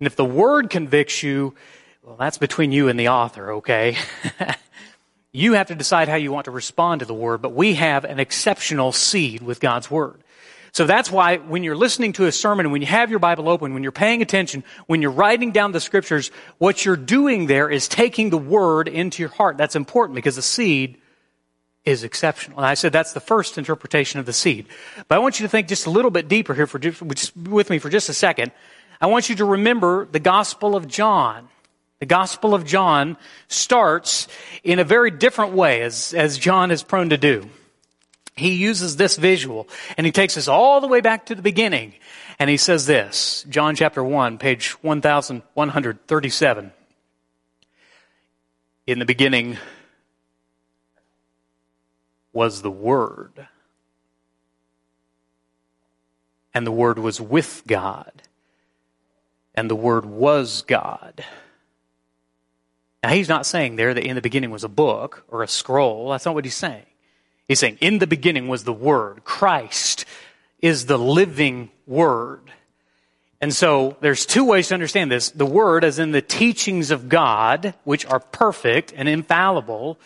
And 0.00 0.06
if 0.06 0.16
the 0.16 0.24
Word 0.24 0.70
convicts 0.70 1.22
you, 1.22 1.54
well, 2.02 2.16
that's 2.16 2.38
between 2.38 2.72
you 2.72 2.88
and 2.88 2.98
the 2.98 3.08
author, 3.08 3.54
okay? 3.54 3.96
you 5.32 5.54
have 5.54 5.68
to 5.68 5.74
decide 5.74 6.08
how 6.08 6.16
you 6.16 6.32
want 6.32 6.46
to 6.46 6.50
respond 6.50 7.00
to 7.00 7.06
the 7.06 7.14
Word, 7.14 7.42
but 7.42 7.52
we 7.52 7.74
have 7.74 8.04
an 8.04 8.18
exceptional 8.18 8.92
seed 8.92 9.42
with 9.42 9.60
God's 9.60 9.90
Word. 9.90 10.22
So 10.72 10.86
that's 10.86 11.10
why 11.10 11.38
when 11.38 11.64
you're 11.64 11.76
listening 11.76 12.12
to 12.14 12.26
a 12.26 12.32
sermon, 12.32 12.70
when 12.70 12.82
you 12.82 12.86
have 12.86 13.10
your 13.10 13.18
Bible 13.18 13.48
open, 13.48 13.74
when 13.74 13.82
you're 13.82 13.92
paying 13.92 14.22
attention, 14.22 14.64
when 14.86 15.02
you're 15.02 15.10
writing 15.10 15.50
down 15.50 15.72
the 15.72 15.80
scriptures, 15.80 16.30
what 16.58 16.84
you're 16.84 16.96
doing 16.96 17.46
there 17.46 17.70
is 17.70 17.88
taking 17.88 18.30
the 18.30 18.38
Word 18.38 18.88
into 18.88 19.22
your 19.22 19.30
heart. 19.30 19.56
That's 19.56 19.76
important 19.76 20.14
because 20.14 20.36
the 20.36 20.42
seed 20.42 20.98
is 21.84 22.04
exceptional. 22.04 22.58
And 22.58 22.66
I 22.66 22.74
said 22.74 22.92
that's 22.92 23.12
the 23.12 23.20
first 23.20 23.56
interpretation 23.56 24.20
of 24.20 24.26
the 24.26 24.32
seed. 24.32 24.66
But 25.08 25.16
I 25.16 25.18
want 25.18 25.40
you 25.40 25.46
to 25.46 25.50
think 25.50 25.68
just 25.68 25.86
a 25.86 25.90
little 25.90 26.10
bit 26.10 26.28
deeper 26.28 26.54
here 26.54 26.66
for 26.66 26.78
just 26.78 27.36
with 27.36 27.70
me 27.70 27.78
for 27.78 27.88
just 27.88 28.08
a 28.08 28.14
second. 28.14 28.52
I 29.00 29.06
want 29.06 29.28
you 29.28 29.36
to 29.36 29.44
remember 29.44 30.06
the 30.06 30.20
Gospel 30.20 30.76
of 30.76 30.86
John. 30.86 31.48
The 32.00 32.06
Gospel 32.06 32.54
of 32.54 32.64
John 32.64 33.16
starts 33.48 34.28
in 34.62 34.78
a 34.78 34.84
very 34.84 35.10
different 35.10 35.52
way 35.52 35.82
as, 35.82 36.14
as 36.14 36.38
John 36.38 36.70
is 36.70 36.82
prone 36.82 37.10
to 37.10 37.16
do. 37.16 37.48
He 38.36 38.54
uses 38.54 38.96
this 38.96 39.16
visual 39.16 39.68
and 39.96 40.06
he 40.06 40.12
takes 40.12 40.36
us 40.36 40.46
all 40.46 40.80
the 40.80 40.86
way 40.86 41.00
back 41.00 41.26
to 41.26 41.34
the 41.34 41.42
beginning 41.42 41.94
and 42.38 42.48
he 42.48 42.56
says 42.56 42.86
this, 42.86 43.44
John 43.48 43.74
chapter 43.74 44.02
1, 44.02 44.38
page 44.38 44.72
1137. 44.82 46.72
In 48.86 48.98
the 49.00 49.04
beginning 49.04 49.58
was 52.32 52.62
the 52.62 52.70
Word. 52.70 53.48
And 56.54 56.64
the 56.64 56.72
Word 56.72 56.98
was 57.00 57.20
with 57.20 57.64
God. 57.66 58.22
And 59.54 59.68
the 59.68 59.76
Word 59.76 60.06
was 60.06 60.62
God. 60.62 61.24
Now, 63.02 63.10
he's 63.10 63.28
not 63.28 63.46
saying 63.46 63.76
there 63.76 63.94
that 63.94 64.04
in 64.04 64.16
the 64.16 64.22
beginning 64.22 64.50
was 64.50 64.64
a 64.64 64.68
book 64.68 65.24
or 65.28 65.42
a 65.42 65.48
scroll. 65.48 66.10
That's 66.10 66.24
not 66.24 66.34
what 66.34 66.44
he's 66.44 66.56
saying. 66.56 66.84
He's 67.46 67.60
saying 67.60 67.78
in 67.80 67.98
the 67.98 68.06
beginning 68.06 68.48
was 68.48 68.64
the 68.64 68.72
Word. 68.72 69.24
Christ 69.24 70.04
is 70.60 70.86
the 70.86 70.98
living 70.98 71.70
Word. 71.86 72.42
And 73.40 73.54
so 73.54 73.96
there's 74.00 74.26
two 74.26 74.44
ways 74.44 74.68
to 74.68 74.74
understand 74.74 75.12
this. 75.12 75.30
The 75.30 75.46
Word 75.46 75.84
as 75.84 76.00
in 76.00 76.10
the 76.10 76.20
teachings 76.20 76.90
of 76.90 77.08
God, 77.08 77.74
which 77.84 78.04
are 78.06 78.18
perfect 78.18 78.92
and 78.94 79.08
infallible, 79.08 79.96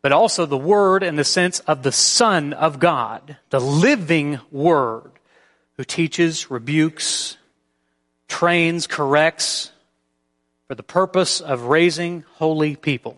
but 0.00 0.12
also 0.12 0.46
the 0.46 0.56
Word 0.56 1.02
in 1.02 1.16
the 1.16 1.24
sense 1.24 1.60
of 1.60 1.82
the 1.82 1.92
Son 1.92 2.54
of 2.54 2.78
God, 2.78 3.36
the 3.50 3.60
living 3.60 4.40
Word, 4.50 5.12
who 5.76 5.84
teaches, 5.84 6.50
rebukes, 6.50 7.36
trains, 8.28 8.86
corrects 8.86 9.69
for 10.70 10.76
the 10.76 10.82
purpose 10.84 11.40
of 11.40 11.62
raising 11.62 12.24
holy 12.34 12.76
people. 12.76 13.16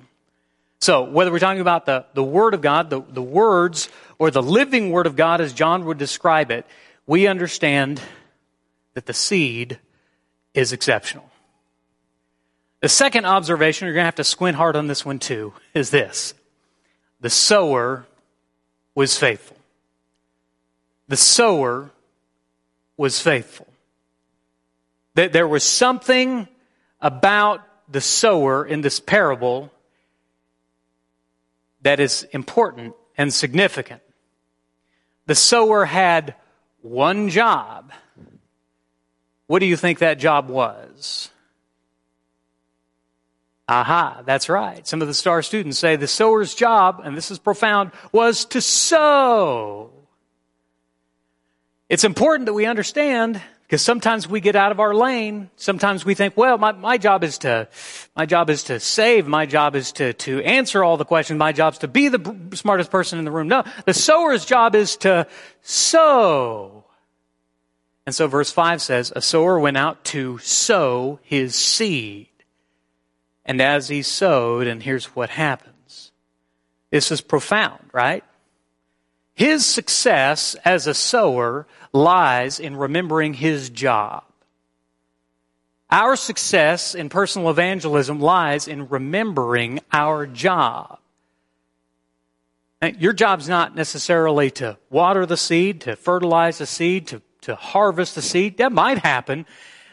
So, 0.80 1.02
whether 1.02 1.30
we're 1.30 1.38
talking 1.38 1.60
about 1.60 1.84
the, 1.84 2.06
the 2.14 2.24
Word 2.24 2.54
of 2.54 2.62
God, 2.62 2.88
the, 2.88 3.02
the 3.02 3.20
words, 3.20 3.90
or 4.18 4.30
the 4.30 4.42
living 4.42 4.90
Word 4.90 5.06
of 5.06 5.16
God 5.16 5.42
as 5.42 5.52
John 5.52 5.84
would 5.84 5.98
describe 5.98 6.50
it, 6.50 6.64
we 7.06 7.26
understand 7.26 8.00
that 8.94 9.04
the 9.04 9.12
seed 9.12 9.78
is 10.54 10.72
exceptional. 10.72 11.30
The 12.80 12.88
second 12.88 13.26
observation, 13.26 13.84
you're 13.84 13.96
going 13.96 14.04
to 14.04 14.06
have 14.06 14.14
to 14.14 14.24
squint 14.24 14.56
hard 14.56 14.74
on 14.74 14.86
this 14.86 15.04
one 15.04 15.18
too, 15.18 15.52
is 15.74 15.90
this 15.90 16.32
the 17.20 17.28
sower 17.28 18.06
was 18.94 19.18
faithful. 19.18 19.58
The 21.06 21.18
sower 21.18 21.90
was 22.96 23.20
faithful. 23.20 23.68
That 25.16 25.34
there 25.34 25.46
was 25.46 25.64
something 25.64 26.48
about 27.02 27.60
the 27.90 28.00
sower 28.00 28.64
in 28.64 28.80
this 28.80 29.00
parable 29.00 29.70
that 31.82 32.00
is 32.00 32.22
important 32.32 32.94
and 33.18 33.34
significant. 33.34 34.00
The 35.26 35.34
sower 35.34 35.84
had 35.84 36.36
one 36.80 37.28
job. 37.28 37.92
What 39.48 39.58
do 39.58 39.66
you 39.66 39.76
think 39.76 39.98
that 39.98 40.18
job 40.18 40.48
was? 40.48 41.28
Aha, 43.68 44.22
that's 44.24 44.48
right. 44.48 44.86
Some 44.86 45.02
of 45.02 45.08
the 45.08 45.14
star 45.14 45.42
students 45.42 45.78
say 45.78 45.96
the 45.96 46.06
sower's 46.06 46.54
job, 46.54 47.00
and 47.04 47.16
this 47.16 47.30
is 47.30 47.38
profound, 47.38 47.92
was 48.12 48.44
to 48.46 48.60
sow. 48.60 49.90
It's 51.88 52.04
important 52.04 52.46
that 52.46 52.54
we 52.54 52.66
understand 52.66 53.40
because 53.72 53.80
sometimes 53.80 54.28
we 54.28 54.42
get 54.42 54.54
out 54.54 54.70
of 54.70 54.80
our 54.80 54.94
lane. 54.94 55.48
Sometimes 55.56 56.04
we 56.04 56.12
think, 56.12 56.36
well, 56.36 56.58
my, 56.58 56.72
my 56.72 56.98
job 56.98 57.24
is 57.24 57.38
to, 57.38 57.68
my 58.14 58.26
job 58.26 58.50
is 58.50 58.64
to 58.64 58.78
save. 58.78 59.26
My 59.26 59.46
job 59.46 59.74
is 59.74 59.92
to, 59.92 60.12
to 60.12 60.42
answer 60.42 60.84
all 60.84 60.98
the 60.98 61.06
questions. 61.06 61.38
My 61.38 61.52
job 61.52 61.72
is 61.72 61.78
to 61.78 61.88
be 61.88 62.08
the 62.08 62.36
smartest 62.52 62.90
person 62.90 63.18
in 63.18 63.24
the 63.24 63.30
room. 63.30 63.48
No, 63.48 63.64
the 63.86 63.94
sower's 63.94 64.44
job 64.44 64.74
is 64.74 64.98
to 64.98 65.26
sow. 65.62 66.84
And 68.04 68.14
so 68.14 68.26
verse 68.26 68.50
5 68.50 68.82
says, 68.82 69.10
a 69.16 69.22
sower 69.22 69.58
went 69.58 69.78
out 69.78 70.04
to 70.04 70.36
sow 70.36 71.18
his 71.22 71.54
seed. 71.54 72.28
And 73.46 73.58
as 73.62 73.88
he 73.88 74.02
sowed, 74.02 74.66
and 74.66 74.82
here's 74.82 75.06
what 75.16 75.30
happens. 75.30 76.12
This 76.90 77.10
is 77.10 77.22
profound, 77.22 77.88
right? 77.94 78.22
His 79.32 79.64
success 79.64 80.56
as 80.62 80.86
a 80.86 80.92
sower 80.92 81.66
lies 81.92 82.58
in 82.60 82.76
remembering 82.76 83.34
his 83.34 83.70
job. 83.70 84.24
Our 85.90 86.16
success 86.16 86.94
in 86.94 87.10
personal 87.10 87.50
evangelism 87.50 88.18
lies 88.18 88.66
in 88.66 88.88
remembering 88.88 89.80
our 89.92 90.26
job. 90.26 90.98
Your 92.98 93.12
job's 93.12 93.48
not 93.48 93.76
necessarily 93.76 94.50
to 94.52 94.78
water 94.90 95.26
the 95.26 95.36
seed, 95.36 95.82
to 95.82 95.94
fertilize 95.94 96.58
the 96.58 96.66
seed, 96.66 97.08
to, 97.08 97.22
to 97.42 97.54
harvest 97.54 98.14
the 98.14 98.22
seed. 98.22 98.56
That 98.56 98.72
might 98.72 98.98
happen. 98.98 99.46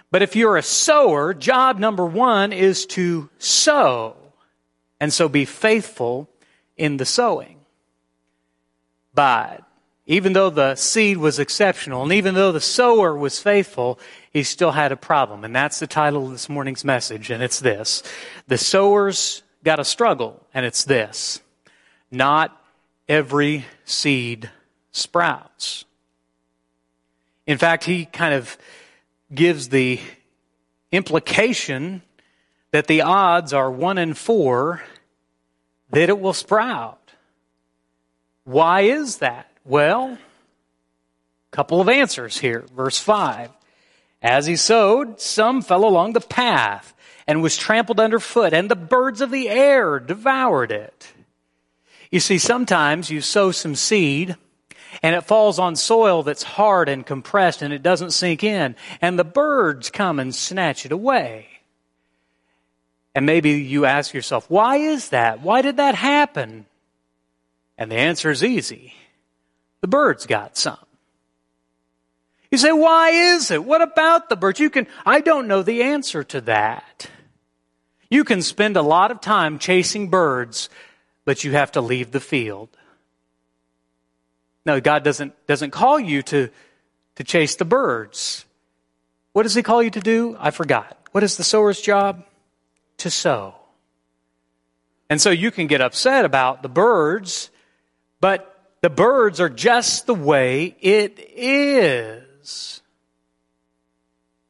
But 0.09 0.23
if 0.23 0.35
you're 0.35 0.57
a 0.57 0.63
sower, 0.63 1.33
job 1.33 1.77
number 1.77 2.05
one 2.05 2.51
is 2.51 2.85
to 2.87 3.29
sow. 3.37 4.15
And 4.99 5.13
so 5.13 5.29
be 5.29 5.45
faithful 5.45 6.29
in 6.77 6.97
the 6.97 7.05
sowing. 7.05 7.59
But 9.13 9.63
even 10.09 10.33
though 10.33 10.49
the 10.49 10.73
seed 10.73 11.17
was 11.17 11.37
exceptional 11.37 12.01
and 12.01 12.11
even 12.11 12.33
though 12.33 12.51
the 12.51 12.59
sower 12.59 13.15
was 13.15 13.39
faithful, 13.39 13.99
he 14.33 14.41
still 14.41 14.71
had 14.71 14.91
a 14.91 14.97
problem. 14.97 15.45
And 15.45 15.55
that's 15.55 15.77
the 15.77 15.85
title 15.85 16.25
of 16.25 16.31
this 16.31 16.49
morning's 16.49 16.83
message. 16.83 17.29
And 17.29 17.43
it's 17.43 17.59
this. 17.59 18.01
The 18.47 18.57
sower's 18.57 19.43
got 19.63 19.79
a 19.79 19.85
struggle. 19.85 20.43
And 20.51 20.65
it's 20.65 20.83
this. 20.83 21.41
Not 22.09 22.59
every 23.07 23.65
seed 23.85 24.49
sprouts. 24.91 25.85
In 27.45 27.59
fact, 27.59 27.83
he 27.83 28.05
kind 28.05 28.33
of 28.33 28.57
gives 29.31 29.69
the 29.69 29.99
implication 30.91 32.01
that 32.71 32.87
the 32.87 33.03
odds 33.03 33.53
are 33.53 33.69
one 33.69 33.99
in 33.99 34.15
four 34.15 34.81
that 35.91 36.09
it 36.09 36.19
will 36.19 36.33
sprout. 36.33 37.11
Why 38.43 38.81
is 38.81 39.17
that? 39.17 39.48
Well, 39.69 40.17
a 40.17 41.55
couple 41.55 41.79
of 41.79 41.87
answers 41.87 42.39
here. 42.39 42.65
Verse 42.75 42.97
5. 42.97 43.51
As 44.19 44.47
he 44.47 44.55
sowed, 44.55 45.21
some 45.21 45.61
fell 45.61 45.85
along 45.85 46.13
the 46.13 46.21
path 46.21 46.95
and 47.27 47.43
was 47.43 47.55
trampled 47.55 47.99
underfoot, 47.99 48.51
and 48.51 48.67
the 48.67 48.75
birds 48.75 49.21
of 49.21 49.29
the 49.29 49.47
air 49.47 49.99
devoured 49.99 50.71
it. 50.71 51.13
You 52.09 52.19
see, 52.19 52.39
sometimes 52.39 53.11
you 53.11 53.21
sow 53.21 53.51
some 53.51 53.75
seed 53.75 54.35
and 55.03 55.15
it 55.15 55.25
falls 55.25 55.59
on 55.59 55.75
soil 55.75 56.23
that's 56.23 56.41
hard 56.41 56.89
and 56.89 57.05
compressed 57.05 57.61
and 57.61 57.71
it 57.71 57.83
doesn't 57.83 58.09
sink 58.09 58.43
in, 58.43 58.75
and 59.01 59.19
the 59.19 59.23
birds 59.23 59.91
come 59.91 60.19
and 60.19 60.33
snatch 60.33 60.83
it 60.83 60.91
away. 60.91 61.45
And 63.13 63.27
maybe 63.27 63.51
you 63.51 63.85
ask 63.85 64.15
yourself, 64.15 64.49
why 64.49 64.77
is 64.77 65.09
that? 65.09 65.41
Why 65.41 65.61
did 65.61 65.77
that 65.77 65.93
happen? 65.93 66.65
And 67.77 67.91
the 67.91 67.97
answer 67.97 68.31
is 68.31 68.43
easy. 68.43 68.95
The 69.81 69.87
birds 69.87 70.25
got 70.25 70.57
some. 70.57 70.77
You 72.51 72.57
say, 72.57 72.71
why 72.71 73.09
is 73.09 73.51
it? 73.51 73.63
What 73.63 73.81
about 73.81 74.29
the 74.29 74.35
birds? 74.35 74.59
You 74.59 74.69
can, 74.69 74.87
I 75.05 75.21
don't 75.21 75.47
know 75.47 75.61
the 75.61 75.83
answer 75.83 76.23
to 76.25 76.41
that. 76.41 77.09
You 78.09 78.23
can 78.23 78.41
spend 78.41 78.75
a 78.75 78.81
lot 78.81 79.11
of 79.11 79.21
time 79.21 79.59
chasing 79.59 80.09
birds, 80.09 80.69
but 81.25 81.43
you 81.43 81.51
have 81.51 81.73
to 81.73 81.81
leave 81.81 82.11
the 82.11 82.19
field. 82.19 82.69
No, 84.65 84.81
God 84.81 85.03
doesn't, 85.03 85.33
doesn't 85.45 85.71
call 85.71 85.99
you 85.99 86.23
to, 86.23 86.49
to 87.15 87.23
chase 87.23 87.55
the 87.55 87.65
birds. 87.65 88.45
What 89.33 89.43
does 89.43 89.53
He 89.53 89.61
call 89.61 89.83
you 89.83 89.91
to 89.91 89.99
do? 89.99 90.35
I 90.39 90.49
forgot. 90.49 90.97
What 91.11 91.23
is 91.23 91.37
the 91.37 91.43
sower's 91.43 91.79
job? 91.79 92.25
to 92.99 93.09
sow. 93.09 93.55
And 95.09 95.19
so 95.19 95.31
you 95.31 95.49
can 95.51 95.67
get 95.67 95.81
upset 95.81 96.23
about 96.23 96.61
the 96.61 96.69
birds, 96.69 97.49
but 98.21 98.48
the 98.81 98.89
birds 98.89 99.39
are 99.39 99.49
just 99.49 100.05
the 100.05 100.15
way 100.15 100.75
it 100.81 101.19
is. 101.35 102.81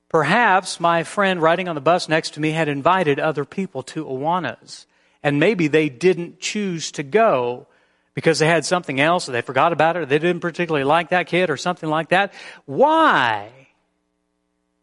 Perhaps 0.09 0.79
my 0.79 1.03
friend 1.03 1.41
riding 1.41 1.67
on 1.67 1.75
the 1.75 1.81
bus 1.81 2.09
next 2.09 2.33
to 2.33 2.39
me 2.39 2.51
had 2.51 2.67
invited 2.67 3.19
other 3.19 3.45
people 3.45 3.83
to 3.83 4.05
Awanas, 4.05 4.85
and 5.21 5.39
maybe 5.39 5.67
they 5.67 5.89
didn't 5.89 6.39
choose 6.39 6.91
to 6.93 7.03
go 7.03 7.67
because 8.15 8.39
they 8.39 8.47
had 8.47 8.65
something 8.65 8.99
else 8.99 9.29
or 9.29 9.31
they 9.31 9.41
forgot 9.41 9.71
about 9.71 9.95
it 9.95 9.99
or 9.99 10.05
they 10.05 10.19
didn't 10.19 10.41
particularly 10.41 10.83
like 10.83 11.09
that 11.09 11.27
kid 11.27 11.49
or 11.49 11.57
something 11.57 11.89
like 11.89 12.09
that. 12.09 12.33
Why? 12.65 13.51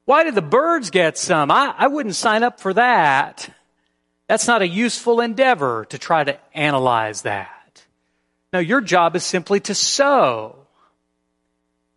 Why 0.04 0.22
did 0.22 0.36
the 0.36 0.42
birds 0.42 0.90
get 0.90 1.18
some? 1.18 1.50
I, 1.50 1.74
I 1.76 1.88
wouldn't 1.88 2.14
sign 2.14 2.44
up 2.44 2.60
for 2.60 2.72
that. 2.74 3.50
That's 4.28 4.46
not 4.46 4.62
a 4.62 4.68
useful 4.68 5.20
endeavor 5.20 5.84
to 5.86 5.98
try 5.98 6.24
to 6.24 6.38
analyze 6.54 7.22
that. 7.22 7.65
No, 8.56 8.60
your 8.60 8.80
job 8.80 9.14
is 9.16 9.22
simply 9.22 9.60
to 9.60 9.74
sow. 9.74 10.56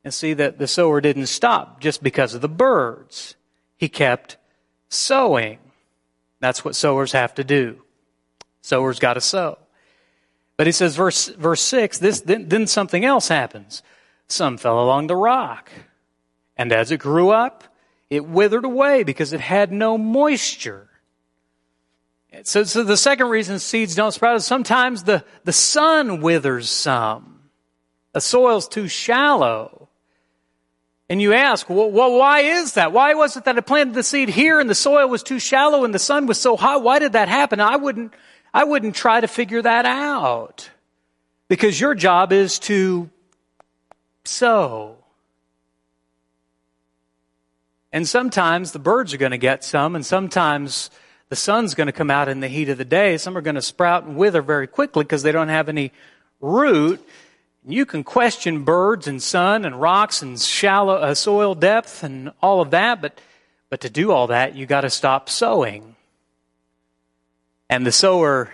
And 0.03 0.13
see 0.13 0.33
that 0.33 0.59
the 0.59 0.67
sower 0.67 0.99
didn't 0.99 1.27
stop 1.27 1.79
just 1.79 2.03
because 2.03 2.33
of 2.33 2.41
the 2.41 2.49
birds. 2.49 3.35
He 3.77 3.87
kept 3.87 4.35
sowing. 4.89 5.59
That's 6.41 6.65
what 6.65 6.75
sowers 6.75 7.13
have 7.13 7.33
to 7.35 7.45
do. 7.45 7.81
Sowers 8.61 8.99
got 8.99 9.13
to 9.13 9.21
sow. 9.21 9.57
But 10.57 10.67
he 10.67 10.73
says, 10.73 10.97
verse, 10.97 11.29
verse 11.29 11.61
6, 11.61 11.99
this, 11.99 12.19
then, 12.19 12.49
then 12.49 12.67
something 12.67 13.05
else 13.05 13.29
happens. 13.29 13.81
Some 14.27 14.57
fell 14.57 14.83
along 14.83 15.07
the 15.07 15.15
rock. 15.15 15.71
And 16.57 16.73
as 16.73 16.91
it 16.91 16.97
grew 16.97 17.29
up, 17.29 17.63
it 18.09 18.25
withered 18.25 18.65
away 18.65 19.03
because 19.03 19.31
it 19.31 19.39
had 19.39 19.71
no 19.71 19.97
moisture. 19.97 20.88
So, 22.43 22.63
so 22.63 22.83
the 22.83 22.97
second 22.97 23.27
reason 23.27 23.59
seeds 23.59 23.95
don't 23.95 24.11
sprout 24.11 24.35
is 24.35 24.45
sometimes 24.45 25.03
the, 25.03 25.23
the 25.45 25.53
sun 25.53 26.21
withers 26.21 26.69
some. 26.69 27.39
The 28.13 28.21
soil's 28.21 28.67
too 28.67 28.87
shallow. 28.87 29.89
And 31.09 31.19
you 31.21 31.33
ask, 31.33 31.67
well, 31.69 31.89
well, 31.89 32.17
why 32.17 32.41
is 32.41 32.73
that? 32.73 32.91
Why 32.91 33.15
was 33.15 33.35
it 33.35 33.45
that 33.45 33.57
I 33.57 33.61
planted 33.61 33.95
the 33.95 34.03
seed 34.03 34.29
here 34.29 34.59
and 34.59 34.69
the 34.69 34.75
soil 34.75 35.07
was 35.07 35.23
too 35.23 35.39
shallow 35.39 35.83
and 35.83 35.93
the 35.93 35.99
sun 35.99 36.27
was 36.27 36.39
so 36.39 36.55
hot? 36.55 36.83
Why 36.83 36.99
did 36.99 37.13
that 37.13 37.27
happen? 37.27 37.59
I 37.59 37.77
wouldn't, 37.77 38.13
I 38.53 38.63
wouldn't 38.63 38.95
try 38.95 39.19
to 39.19 39.27
figure 39.27 39.61
that 39.63 39.85
out. 39.85 40.69
Because 41.47 41.79
your 41.79 41.95
job 41.95 42.31
is 42.31 42.59
to 42.59 43.09
sow. 44.23 44.97
And 47.91 48.07
sometimes 48.07 48.71
the 48.71 48.79
birds 48.79 49.15
are 49.15 49.17
going 49.17 49.31
to 49.31 49.39
get 49.39 49.63
some, 49.63 49.95
and 49.95 50.05
sometimes 50.05 50.91
the 51.29 51.35
sun's 51.35 51.75
going 51.75 51.87
to 51.87 51.93
come 51.93 52.11
out 52.11 52.27
in 52.27 52.39
the 52.39 52.47
heat 52.47 52.69
of 52.69 52.77
the 52.77 52.85
day. 52.85 53.17
Some 53.17 53.37
are 53.37 53.41
going 53.41 53.55
to 53.55 53.61
sprout 53.61 54.03
and 54.03 54.15
wither 54.15 54.41
very 54.41 54.67
quickly 54.67 55.03
because 55.03 55.23
they 55.23 55.31
don't 55.31 55.49
have 55.49 55.69
any 55.69 55.91
root. 56.41 57.05
You 57.65 57.85
can 57.85 58.03
question 58.03 58.63
birds 58.63 59.07
and 59.07 59.21
sun 59.21 59.65
and 59.65 59.79
rocks 59.79 60.21
and 60.21 60.39
shallow 60.39 60.95
uh, 60.95 61.13
soil 61.13 61.55
depth 61.55 62.03
and 62.03 62.31
all 62.41 62.61
of 62.61 62.71
that, 62.71 63.01
but 63.01 63.19
but 63.69 63.81
to 63.81 63.89
do 63.89 64.11
all 64.11 64.27
that, 64.27 64.55
you 64.55 64.65
got 64.65 64.81
to 64.81 64.89
stop 64.89 65.29
sowing. 65.29 65.95
And 67.69 67.85
the 67.85 67.91
sower, 67.91 68.51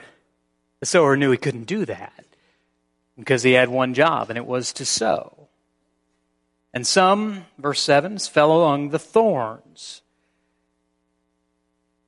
the 0.81 0.85
sower 0.85 1.15
knew 1.15 1.31
he 1.31 1.37
couldn't 1.37 1.63
do 1.63 1.85
that 1.85 2.25
because 3.17 3.43
he 3.43 3.53
had 3.53 3.69
one 3.69 3.93
job, 3.93 4.29
and 4.29 4.37
it 4.37 4.45
was 4.45 4.73
to 4.73 4.85
sow. 4.85 5.47
And 6.73 6.85
some, 6.85 7.45
verse 7.57 7.79
7, 7.81 8.19
fell 8.19 8.61
among 8.61 8.89
the 8.89 8.99
thorns. 8.99 10.01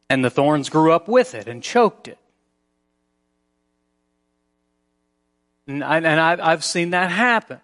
And 0.10 0.24
the 0.24 0.30
thorns 0.30 0.70
grew 0.70 0.92
up 0.92 1.08
with 1.08 1.36
it 1.36 1.48
and 1.48 1.62
choked 1.62 2.08
it. 2.08 2.18
And, 5.67 5.84
I, 5.84 5.98
and 5.98 6.08
I, 6.08 6.38
I've 6.52 6.63
seen 6.63 6.91
that 6.91 7.12
happen. 7.12 7.60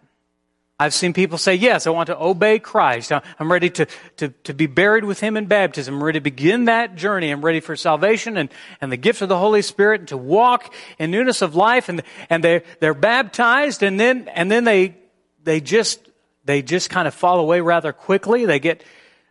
I've 0.78 0.94
seen 0.94 1.14
people 1.14 1.38
say, 1.38 1.56
Yes, 1.56 1.88
I 1.88 1.92
want 1.92 2.08
to 2.08 2.22
obey 2.22 2.60
Christ. 2.60 3.14
I'm 3.40 3.50
ready 3.50 3.70
to, 3.70 3.88
to, 4.18 4.30
to 4.30 4.54
be 4.54 4.66
buried 4.66 5.06
with 5.06 5.22
Him 5.22 5.38
in 5.38 5.46
baptism. 5.46 5.96
I'm 5.96 6.04
ready 6.04 6.20
to 6.20 6.24
begin 6.24 6.66
that 6.66 6.96
journey. 6.96 7.30
I'm 7.30 7.46
ready 7.46 7.62
for 7.62 7.78
salvation 7.78 8.36
and, 8.36 8.50
and 8.82 8.92
the 8.92 8.98
gift 8.98 9.22
of 9.22 9.30
the 9.30 9.38
Holy 9.38 9.62
Spirit 9.62 10.02
and 10.02 10.08
to 10.10 10.18
walk 10.18 10.74
in 11.00 11.12
newness 11.12 11.42
of 11.42 11.56
life. 11.56 11.88
And, 11.88 12.04
and 12.30 12.44
they're, 12.44 12.64
they're 12.82 12.94
baptized 12.94 13.84
and 13.84 13.98
then, 13.98 14.28
and 14.30 14.52
then 14.52 14.66
they, 14.66 14.96
they 15.44 15.62
just 15.62 16.10
they 16.46 16.62
just 16.62 16.90
kind 16.90 17.08
of 17.08 17.14
fall 17.14 17.40
away 17.40 17.62
rather 17.62 17.94
quickly. 17.94 18.46
They 18.46 18.60
get, 18.60 18.84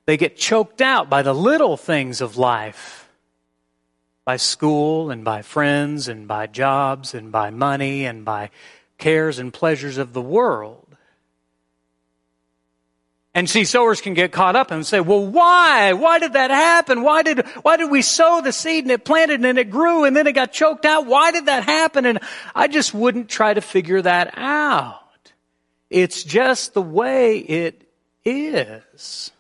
they 0.07 0.17
get 0.17 0.37
choked 0.37 0.81
out 0.81 1.11
by 1.11 1.23
the 1.23 1.35
little 1.35 1.77
things 1.77 2.21
of 2.21 2.37
life, 2.37 3.02
by 4.25 4.37
school 4.37 5.11
and 5.11 5.25
by 5.25 5.43
friends 5.43 6.09
and 6.09 6.29
by 6.29 6.47
jobs 6.47 7.15
and 7.15 7.33
by 7.33 7.51
money 7.51 8.07
and 8.07 8.25
by 8.25 8.51
cares 8.99 9.39
and 9.39 9.53
pleasures 9.53 9.99
of 9.99 10.13
the 10.13 10.23
world. 10.23 10.87
And 13.35 13.49
see, 13.49 13.65
sowers 13.65 14.03
can 14.03 14.13
get 14.13 14.31
caught 14.31 14.57
up 14.57 14.71
and 14.71 14.87
say, 14.87 15.01
well, 15.01 15.27
why? 15.27 15.95
Why 15.95 16.19
did 16.19 16.35
that 16.35 16.51
happen? 16.51 17.03
Why 17.03 17.23
did, 17.23 17.47
why 17.63 17.79
did 17.79 17.91
we 17.91 18.03
sow 18.03 18.43
the 18.43 18.53
seed 18.53 18.85
and 18.85 18.91
it 18.91 19.07
planted 19.07 19.43
and 19.43 19.59
it 19.59 19.71
grew 19.71 20.05
and 20.05 20.15
then 20.15 20.27
it 20.27 20.35
got 20.35 20.53
choked 20.53 20.85
out? 20.85 21.07
Why 21.07 21.33
did 21.33 21.47
that 21.47 21.65
happen? 21.65 22.05
And 22.05 22.21
I 22.55 22.69
just 22.69 22.93
wouldn't 22.93 23.31
try 23.31 23.55
to 23.55 23.63
figure 23.63 24.03
that 24.03 24.35
out. 24.37 25.01
It's 25.89 26.23
just 26.23 26.75
the 26.75 26.83
way 26.83 27.39
it 27.39 27.89
is. 28.25 29.33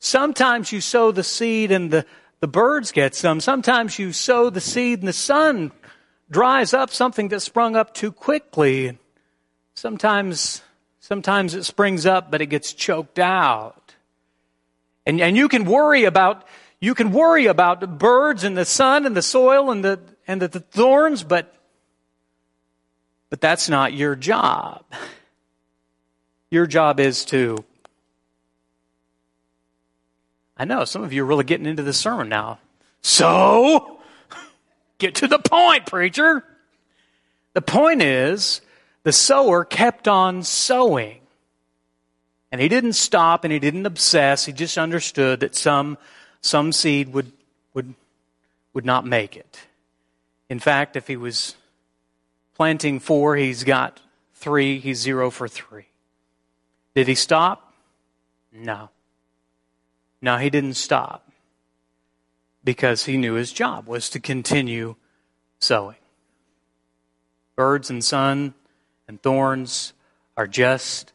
Sometimes 0.00 0.72
you 0.72 0.80
sow 0.80 1.12
the 1.12 1.22
seed 1.22 1.70
and 1.70 1.90
the, 1.92 2.06
the 2.44 2.48
birds 2.48 2.92
get 2.92 3.14
some. 3.14 3.40
Sometimes 3.40 3.98
you 3.98 4.12
sow 4.12 4.50
the 4.50 4.60
seed 4.60 4.98
and 4.98 5.08
the 5.08 5.14
sun 5.14 5.72
dries 6.30 6.74
up 6.74 6.90
something 6.90 7.28
that 7.28 7.40
sprung 7.40 7.74
up 7.74 7.94
too 7.94 8.12
quickly. 8.12 8.98
Sometimes, 9.72 10.60
sometimes 11.00 11.54
it 11.54 11.64
springs 11.64 12.04
up, 12.04 12.30
but 12.30 12.42
it 12.42 12.48
gets 12.48 12.74
choked 12.74 13.18
out. 13.18 13.94
And, 15.06 15.22
and 15.22 15.38
you 15.38 15.48
can 15.48 15.64
worry 15.64 16.04
about, 16.04 16.46
you 16.80 16.94
can 16.94 17.12
worry 17.12 17.46
about 17.46 17.80
the 17.80 17.86
birds 17.86 18.44
and 18.44 18.58
the 18.58 18.66
sun 18.66 19.06
and 19.06 19.16
the 19.16 19.22
soil 19.22 19.70
and 19.70 19.82
the, 19.82 19.98
and 20.28 20.42
the, 20.42 20.48
the 20.48 20.60
thorns, 20.60 21.22
but, 21.22 21.54
but 23.30 23.40
that's 23.40 23.70
not 23.70 23.94
your 23.94 24.16
job. 24.16 24.84
Your 26.50 26.66
job 26.66 27.00
is 27.00 27.24
to. 27.24 27.64
I 30.56 30.64
know 30.64 30.84
some 30.84 31.02
of 31.02 31.12
you 31.12 31.22
are 31.22 31.26
really 31.26 31.44
getting 31.44 31.66
into 31.66 31.82
the 31.82 31.92
sermon 31.92 32.28
now. 32.28 32.58
So, 33.02 34.00
get 34.98 35.16
to 35.16 35.26
the 35.26 35.38
point, 35.38 35.86
preacher. 35.86 36.44
The 37.54 37.62
point 37.62 38.02
is, 38.02 38.60
the 39.02 39.12
sower 39.12 39.64
kept 39.64 40.08
on 40.08 40.42
sowing. 40.42 41.20
And 42.52 42.60
he 42.60 42.68
didn't 42.68 42.92
stop 42.92 43.44
and 43.44 43.52
he 43.52 43.58
didn't 43.58 43.84
obsess. 43.84 44.46
He 44.46 44.52
just 44.52 44.78
understood 44.78 45.40
that 45.40 45.56
some, 45.56 45.98
some 46.40 46.70
seed 46.70 47.12
would, 47.12 47.32
would, 47.74 47.94
would 48.72 48.84
not 48.84 49.04
make 49.04 49.36
it. 49.36 49.60
In 50.48 50.60
fact, 50.60 50.94
if 50.94 51.08
he 51.08 51.16
was 51.16 51.56
planting 52.54 53.00
four, 53.00 53.34
he's 53.34 53.64
got 53.64 54.00
three, 54.34 54.78
he's 54.78 55.00
zero 55.00 55.30
for 55.30 55.48
three. 55.48 55.86
Did 56.94 57.08
he 57.08 57.16
stop? 57.16 57.72
No. 58.52 58.90
No, 60.24 60.38
he 60.38 60.48
didn't 60.48 60.76
stop 60.76 61.30
because 62.64 63.04
he 63.04 63.18
knew 63.18 63.34
his 63.34 63.52
job 63.52 63.86
was 63.86 64.08
to 64.08 64.18
continue 64.18 64.96
sowing. 65.58 65.98
Birds 67.56 67.90
and 67.90 68.02
sun 68.02 68.54
and 69.06 69.20
thorns 69.20 69.92
are 70.34 70.46
just 70.46 71.12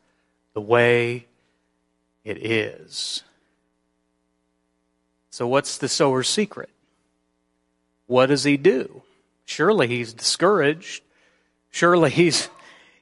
the 0.54 0.62
way 0.62 1.26
it 2.24 2.38
is. 2.38 3.24
So, 5.32 5.48
what's 5.48 5.80
the 5.80 5.90
sower's 5.90 6.30
secret? 6.30 6.70
What 8.06 8.28
does 8.28 8.44
he 8.44 8.58
do? 8.58 9.02
Surely 9.44 9.88
he's 9.88 10.14
discouraged. 10.14 11.02
Surely 11.72 12.12
he's 12.12 12.48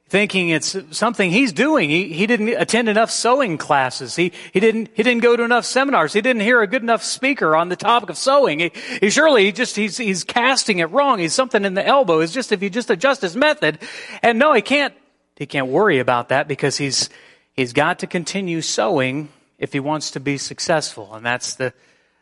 thinking 0.10 0.50
it's 0.50 0.76
something 0.91 1.30
he's 1.30 1.52
doing. 1.52 1.89
He, 1.89 2.13
he 2.13 2.28
didn't 2.28 2.50
attend 2.50 2.88
enough 2.88 3.12
sowing 3.12 3.58
classes. 3.58 4.15
He, 4.15 4.32
he 4.54 4.60
didn't, 4.60 4.89
he 4.93 5.04
didn't 5.04 5.22
go 5.22 5.36
to 5.36 5.43
enough 5.43 5.65
seminars. 5.65 6.13
He 6.13 6.22
didn't 6.22 6.43
hear 6.43 6.62
a 6.62 6.67
good 6.67 6.82
enough 6.82 7.04
speaker 7.04 7.56
on 7.56 7.70
the 7.70 7.76
topic 7.76 8.10
of 8.10 8.17
sowing. 8.17 8.60
He, 8.60 8.72
he 9.02 9.10
surely 9.10 9.46
he 9.46 9.52
just, 9.52 9.76
he's, 9.76 9.98
he's 9.98 10.24
casting 10.24 10.80
it 10.80 10.89
wrong. 10.91 11.20
He's 11.20 11.34
something 11.34 11.65
in 11.65 11.74
the 11.74 11.86
elbow. 11.86 12.20
It's 12.20 12.34
just 12.34 12.52
if 12.52 12.63
you 12.63 12.70
just 12.70 12.89
adjust 12.89 13.22
his 13.22 13.36
method. 13.36 13.80
And 14.24 14.39
no, 14.39 14.54
he 14.54 14.62
can't, 14.62 14.93
he 15.36 15.46
can't 15.46 15.67
worry 15.67 16.00
about 16.00 16.30
that 16.30 16.48
because 16.48 16.78
he's, 16.78 17.10
he's 17.54 17.74
got 17.74 18.00
to 18.00 18.08
continue 18.08 18.62
sowing 18.62 19.28
if 19.60 19.74
he 19.74 19.80
wants 19.82 20.12
to 20.12 20.22
be 20.22 20.38
successful. 20.38 21.13
And 21.13 21.26
that's 21.26 21.56
the, 21.56 21.74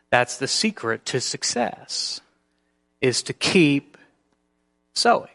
that's 0.10 0.38
the 0.38 0.48
secret 0.48 1.06
to 1.06 1.22
success 1.22 2.20
is 3.00 3.22
to 3.24 3.34
keep 3.34 3.96
sowing 4.94 5.35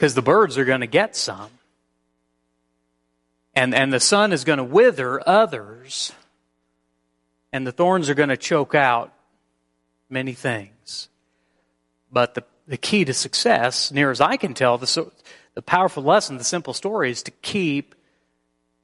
because 0.00 0.14
the 0.14 0.22
birds 0.22 0.56
are 0.56 0.64
going 0.64 0.80
to 0.80 0.86
get 0.86 1.14
some. 1.14 1.50
And, 3.54 3.74
and 3.74 3.92
the 3.92 4.00
sun 4.00 4.32
is 4.32 4.44
going 4.44 4.56
to 4.56 4.64
wither 4.64 5.20
others. 5.28 6.12
And 7.52 7.66
the 7.66 7.72
thorns 7.72 8.08
are 8.08 8.14
going 8.14 8.30
to 8.30 8.36
choke 8.38 8.74
out 8.74 9.12
many 10.08 10.32
things. 10.32 11.10
But 12.10 12.32
the, 12.32 12.44
the 12.66 12.78
key 12.78 13.04
to 13.04 13.12
success, 13.12 13.92
near 13.92 14.10
as 14.10 14.22
I 14.22 14.38
can 14.38 14.54
tell, 14.54 14.78
the, 14.78 15.12
the 15.52 15.60
powerful 15.60 16.02
lesson, 16.02 16.38
the 16.38 16.44
simple 16.44 16.72
story 16.72 17.10
is 17.10 17.22
to 17.24 17.30
keep 17.30 17.94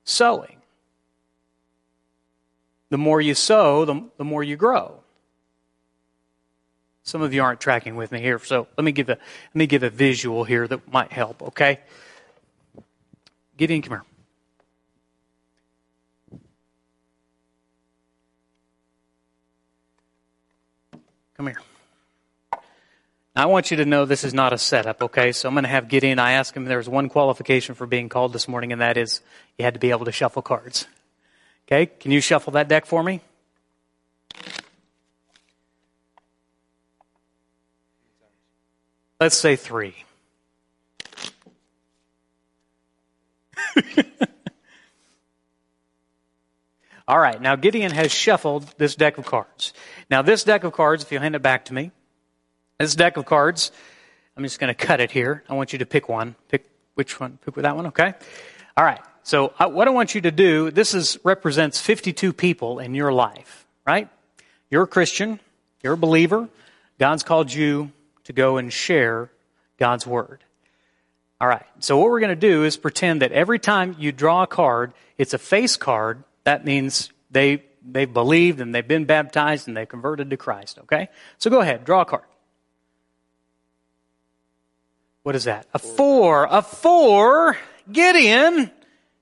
sowing. 0.05 0.59
The 2.91 2.99
more 2.99 3.23
you 3.23 3.35
sow, 3.35 3.87
the, 3.87 4.05
the 4.19 4.25
more 4.25 4.45
you 4.45 4.57
grow. 4.57 5.01
Some 7.07 7.23
of 7.23 7.33
you 7.33 7.41
aren't 7.41 7.61
tracking 7.61 7.95
with 7.95 8.11
me 8.11 8.21
here, 8.21 8.41
so 8.41 8.67
let 8.77 8.85
me 8.85 8.91
give 8.91 9.09
a 9.09 9.13
let 9.13 9.55
me 9.55 9.69
give 9.69 9.85
a 9.85 9.91
visual 9.91 10.43
here 10.43 10.67
that 10.67 10.93
might 10.93 11.13
help. 11.13 11.41
Okay, 11.41 11.79
Gideon, 13.57 13.81
come 13.81 13.93
here. 13.93 14.05
Come 21.37 21.47
here. 21.47 21.61
I 23.37 23.47
want 23.47 23.71
you 23.71 23.77
to 23.77 23.85
know 23.85 24.05
this 24.05 24.25
is 24.25 24.35
not 24.35 24.53
a 24.53 24.59
setup, 24.59 25.01
okay? 25.03 25.31
So 25.31 25.49
I'm 25.49 25.55
going 25.55 25.63
to 25.65 25.69
have 25.69 25.89
Gideon. 25.89 26.19
I 26.19 26.33
asked 26.33 26.57
him 26.57 26.65
there 26.65 26.79
was 26.79 26.89
one 26.89 27.09
qualification 27.09 27.77
for 27.77 27.87
being 27.87 28.09
called 28.09 28.33
this 28.33 28.49
morning, 28.49 28.73
and 28.73 28.81
that 28.81 28.97
is 28.97 29.21
you 29.59 29.65
had 29.65 29.75
to 29.75 29.81
be 29.81 29.91
able 29.91 30.07
to 30.07 30.13
shuffle 30.13 30.43
cards. 30.43 30.89
Okay? 31.69 31.87
Can 31.87 32.11
you 32.11 32.21
shuffle 32.21 32.55
that 32.55 32.67
deck 32.67 32.87
for 32.87 33.03
me? 33.03 33.21
Let's 39.19 39.37
say 39.37 39.57
three. 39.57 39.95
All 47.09 47.19
right, 47.19 47.41
now 47.41 47.57
Gideon 47.57 47.93
has 47.93 48.13
shuffled 48.13 48.75
this 48.79 48.95
deck 48.95 49.17
of 49.17 49.25
cards. 49.25 49.73
Now, 50.11 50.21
this 50.23 50.45
deck 50.45 50.65
of 50.65 50.73
cards, 50.73 51.03
if 51.03 51.13
you 51.13 51.19
hand 51.19 51.35
it 51.35 51.43
back 51.43 51.67
to 51.67 51.75
me, 51.75 51.93
this 52.79 52.95
deck 52.95 53.17
of 53.17 53.25
cards, 53.25 53.73
I'm 54.37 54.43
just 54.43 54.59
going 54.59 54.75
to 54.75 54.87
cut 54.87 55.01
it 55.01 55.11
here. 55.11 55.43
I 55.49 55.55
want 55.55 55.73
you 55.73 55.79
to 55.79 55.87
pick 55.87 56.09
one. 56.09 56.35
Pick 56.49 56.69
which 56.95 57.19
one? 57.19 57.39
Pick 57.45 57.55
that 57.55 57.75
one, 57.75 57.87
okay? 57.87 58.13
All 58.77 58.85
right. 58.85 59.01
So, 59.23 59.55
uh, 59.59 59.69
what 59.69 59.89
I 59.89 59.93
want 59.93 60.15
you 60.15 60.21
to 60.23 60.31
do, 60.31 60.71
this 60.71 60.95
is 60.95 61.19
represents 61.25 61.81
52 61.81 62.33
people 62.33 62.81
in 62.81 62.95
your 62.95 63.13
life, 63.13 63.67
right? 63.87 64.09
You're 64.71 64.83
a 64.83 64.87
Christian, 64.87 65.41
you're 65.83 65.95
a 65.95 65.97
believer. 65.97 66.49
God's 66.99 67.23
called 67.23 67.53
you 67.53 67.93
to 68.27 68.33
go 68.33 68.57
and 68.57 68.73
share 68.73 69.31
God's 69.79 70.07
Word. 70.07 70.43
All 71.41 71.49
right. 71.49 71.67
So 71.81 71.99
what 71.99 72.11
we're 72.11 72.21
going 72.21 72.31
to 72.31 72.37
do 72.37 72.65
is 72.65 72.77
pretend 72.77 73.23
that 73.23 73.33
every 73.33 73.59
time 73.59 73.95
you 73.99 74.13
draw 74.13 74.43
a 74.43 74.47
card, 74.47 74.93
it's 75.19 75.35
a 75.35 75.39
face 75.39 75.77
card. 75.77 76.25
That 76.45 76.65
means 76.65 77.11
they 77.31 77.63
they've 77.89 78.13
believed 78.13 78.61
and 78.61 78.75
they've 78.75 78.87
been 78.87 79.05
baptized 79.05 79.69
and 79.69 79.77
they've 79.77 79.89
converted 79.89 80.31
to 80.31 80.37
Christ. 80.37 80.79
Okay. 80.81 81.09
So 81.39 81.51
go 81.51 81.61
ahead, 81.61 81.85
draw 81.85 82.03
a 82.03 82.05
card. 82.05 82.25
What 85.23 85.35
is 85.35 85.45
that? 85.45 85.67
A 85.75 85.79
four. 85.79 86.49
A 86.51 86.63
four. 86.63 87.59
Gideon. 87.91 88.71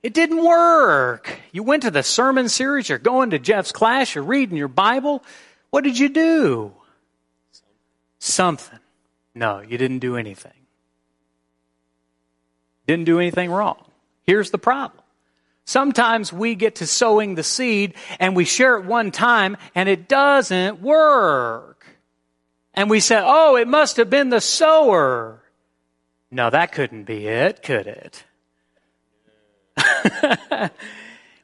It 0.01 0.13
didn't 0.13 0.43
work. 0.43 1.39
You 1.51 1.63
went 1.63 1.83
to 1.83 1.91
the 1.91 2.03
sermon 2.03 2.47
series. 2.47 2.89
You're 2.89 2.99
going 2.99 3.31
to 3.31 3.39
Jeff's 3.39 3.71
class. 3.71 4.15
You're 4.15 4.23
reading 4.23 4.55
your 4.55 4.67
Bible. 4.67 5.23
What 5.71 5.83
did 5.83 5.97
you 5.97 6.09
do? 6.09 6.71
Something. 8.19 8.79
No, 9.35 9.59
you 9.59 9.77
didn't 9.77 9.99
do 9.99 10.15
anything. 10.15 10.53
Didn't 12.87 13.05
do 13.05 13.19
anything 13.19 13.51
wrong. 13.51 13.83
Here's 14.23 14.51
the 14.51 14.57
problem. 14.57 15.01
Sometimes 15.65 16.31
we 16.31 16.55
get 16.55 16.75
to 16.75 16.87
sowing 16.87 17.35
the 17.35 17.43
seed 17.43 17.95
and 18.19 18.35
we 18.35 18.45
share 18.45 18.77
it 18.77 18.85
one 18.85 19.11
time 19.11 19.57
and 19.73 19.89
it 19.89 20.07
doesn't 20.07 20.81
work. 20.81 21.85
And 22.73 22.89
we 22.89 22.99
say, 22.99 23.19
oh, 23.21 23.55
it 23.55 23.67
must 23.67 23.97
have 23.97 24.09
been 24.09 24.29
the 24.29 24.41
sower. 24.41 25.41
No, 26.29 26.49
that 26.49 26.71
couldn't 26.71 27.03
be 27.03 27.27
it, 27.27 27.63
could 27.63 27.87
it? 27.87 28.23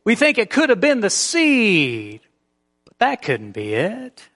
we 0.04 0.15
think 0.15 0.38
it 0.38 0.49
could 0.49 0.69
have 0.69 0.80
been 0.80 1.01
the 1.01 1.10
seed, 1.10 2.21
but 2.86 2.99
that 2.99 3.21
couldn't 3.21 3.51
be 3.51 3.73
it. 3.73 4.30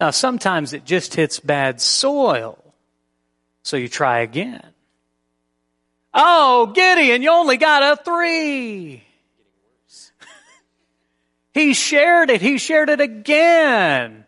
Now, 0.00 0.10
sometimes 0.10 0.72
it 0.72 0.84
just 0.84 1.14
hits 1.14 1.40
bad 1.40 1.80
soil. 1.80 2.67
So 3.68 3.76
you 3.76 3.90
try 3.90 4.20
again. 4.20 4.62
Oh, 6.14 6.72
Gideon, 6.74 7.20
you 7.20 7.30
only 7.30 7.58
got 7.58 7.82
a 7.98 8.02
three. 8.02 9.04
he 11.52 11.74
shared 11.74 12.30
it. 12.30 12.40
He 12.40 12.56
shared 12.56 12.88
it 12.88 13.02
again. 13.02 14.24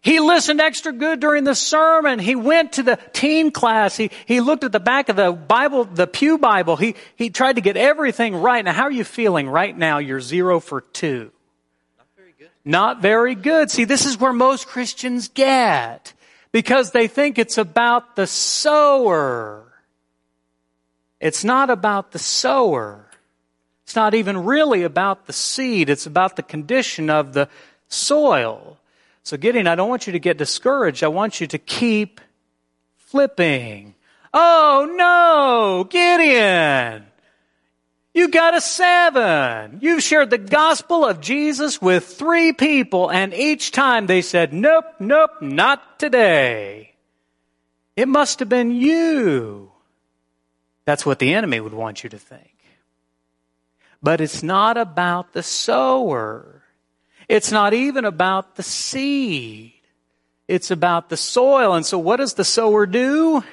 He 0.00 0.20
listened 0.20 0.60
extra 0.60 0.92
good 0.92 1.18
during 1.18 1.42
the 1.42 1.56
sermon. 1.56 2.20
He 2.20 2.36
went 2.36 2.74
to 2.74 2.84
the 2.84 3.00
teen 3.12 3.50
class. 3.50 3.96
He, 3.96 4.12
he 4.26 4.40
looked 4.40 4.62
at 4.62 4.70
the 4.70 4.78
back 4.78 5.08
of 5.08 5.16
the 5.16 5.32
Bible, 5.32 5.84
the 5.84 6.06
Pew 6.06 6.38
Bible. 6.38 6.76
He, 6.76 6.94
he 7.16 7.30
tried 7.30 7.56
to 7.56 7.60
get 7.60 7.76
everything 7.76 8.36
right. 8.36 8.64
Now, 8.64 8.74
how 8.74 8.84
are 8.84 8.92
you 8.92 9.02
feeling 9.02 9.48
right 9.48 9.76
now? 9.76 9.98
You're 9.98 10.20
zero 10.20 10.60
for 10.60 10.82
two. 10.82 11.32
Not 11.98 12.06
very 12.16 12.34
good. 12.38 12.50
Not 12.64 13.02
very 13.02 13.34
good. 13.34 13.72
See, 13.72 13.86
this 13.86 14.06
is 14.06 14.20
where 14.20 14.32
most 14.32 14.68
Christians 14.68 15.26
get 15.26 16.14
because 16.52 16.92
they 16.92 17.06
think 17.06 17.38
it's 17.38 17.58
about 17.58 18.16
the 18.16 18.26
sower. 18.26 19.64
It's 21.20 21.44
not 21.44 21.70
about 21.70 22.12
the 22.12 22.18
sower. 22.18 23.06
It's 23.84 23.96
not 23.96 24.14
even 24.14 24.44
really 24.44 24.82
about 24.82 25.26
the 25.26 25.32
seed. 25.32 25.88
It's 25.88 26.06
about 26.06 26.36
the 26.36 26.42
condition 26.42 27.10
of 27.10 27.32
the 27.32 27.48
soil. 27.88 28.78
So 29.22 29.36
Gideon, 29.36 29.66
I 29.66 29.74
don't 29.74 29.88
want 29.88 30.06
you 30.06 30.12
to 30.12 30.18
get 30.18 30.38
discouraged. 30.38 31.02
I 31.02 31.08
want 31.08 31.40
you 31.40 31.46
to 31.48 31.58
keep 31.58 32.20
flipping. 32.96 33.94
Oh 34.32 34.92
no, 34.96 35.84
Gideon! 35.84 37.06
You 38.18 38.26
got 38.26 38.56
a 38.56 38.60
seven. 38.60 39.78
You've 39.80 40.02
shared 40.02 40.30
the 40.30 40.38
gospel 40.38 41.04
of 41.04 41.20
Jesus 41.20 41.80
with 41.80 42.04
three 42.04 42.52
people, 42.52 43.12
and 43.12 43.32
each 43.32 43.70
time 43.70 44.08
they 44.08 44.22
said, 44.22 44.52
Nope, 44.52 44.86
nope, 44.98 45.40
not 45.40 46.00
today. 46.00 46.96
It 47.94 48.08
must 48.08 48.40
have 48.40 48.48
been 48.48 48.72
you. 48.72 49.70
That's 50.84 51.06
what 51.06 51.20
the 51.20 51.32
enemy 51.32 51.60
would 51.60 51.72
want 51.72 52.02
you 52.02 52.10
to 52.10 52.18
think. 52.18 52.58
But 54.02 54.20
it's 54.20 54.42
not 54.42 54.76
about 54.76 55.32
the 55.32 55.44
sower. 55.44 56.64
It's 57.28 57.52
not 57.52 57.72
even 57.72 58.04
about 58.04 58.56
the 58.56 58.64
seed. 58.64 59.74
It's 60.48 60.72
about 60.72 61.08
the 61.08 61.16
soil. 61.16 61.72
And 61.72 61.86
so 61.86 62.00
what 62.00 62.16
does 62.16 62.34
the 62.34 62.44
sower 62.44 62.84
do? 62.84 63.44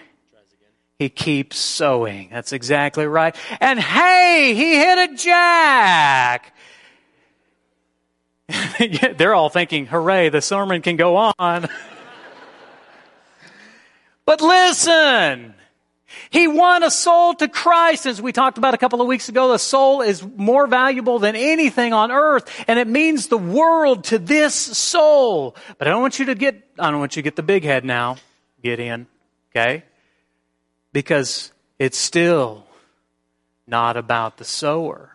He 0.97 1.10
keeps 1.10 1.58
sowing. 1.58 2.29
That's 2.31 2.53
exactly 2.53 3.05
right. 3.05 3.36
And 3.60 3.79
hey, 3.79 4.53
he 4.55 4.75
hit 4.77 5.12
a 5.12 5.15
jack. 5.15 6.53
They're 9.17 9.34
all 9.34 9.49
thinking, 9.49 9.88
hooray, 9.88 10.29
the 10.29 10.41
sermon 10.41 10.81
can 10.81 10.95
go 10.95 11.17
on. 11.17 11.34
but 14.25 14.41
listen, 14.41 15.55
he 16.29 16.47
won 16.47 16.84
a 16.84 16.91
soul 16.91 17.34
to 17.36 17.49
Christ. 17.49 18.05
As 18.05 18.21
we 18.21 18.31
talked 18.31 18.58
about 18.58 18.73
a 18.73 18.77
couple 18.77 19.01
of 19.01 19.08
weeks 19.08 19.27
ago, 19.27 19.51
the 19.51 19.60
soul 19.60 20.01
is 20.01 20.23
more 20.23 20.65
valuable 20.65 21.19
than 21.19 21.36
anything 21.36 21.91
on 21.91 22.12
earth, 22.12 22.63
and 22.69 22.79
it 22.79 22.88
means 22.88 23.27
the 23.27 23.38
world 23.38 24.05
to 24.05 24.19
this 24.19 24.55
soul. 24.55 25.58
But 25.77 25.89
I 25.89 25.91
don't 25.91 26.01
want 26.01 26.19
you 26.19 26.25
to 26.25 26.36
get, 26.36 26.63
I 26.79 26.89
don't 26.91 26.99
want 26.99 27.17
you 27.17 27.21
to 27.21 27.25
get 27.25 27.36
the 27.36 27.43
big 27.43 27.63
head 27.63 27.84
now, 27.84 28.15
Gideon. 28.63 29.08
Okay? 29.51 29.84
Because 30.95 31.51
it's 31.77 31.97
still 31.97 32.63
not 33.67 33.97
about 33.97 34.38
the 34.38 34.45
sower. 34.45 35.12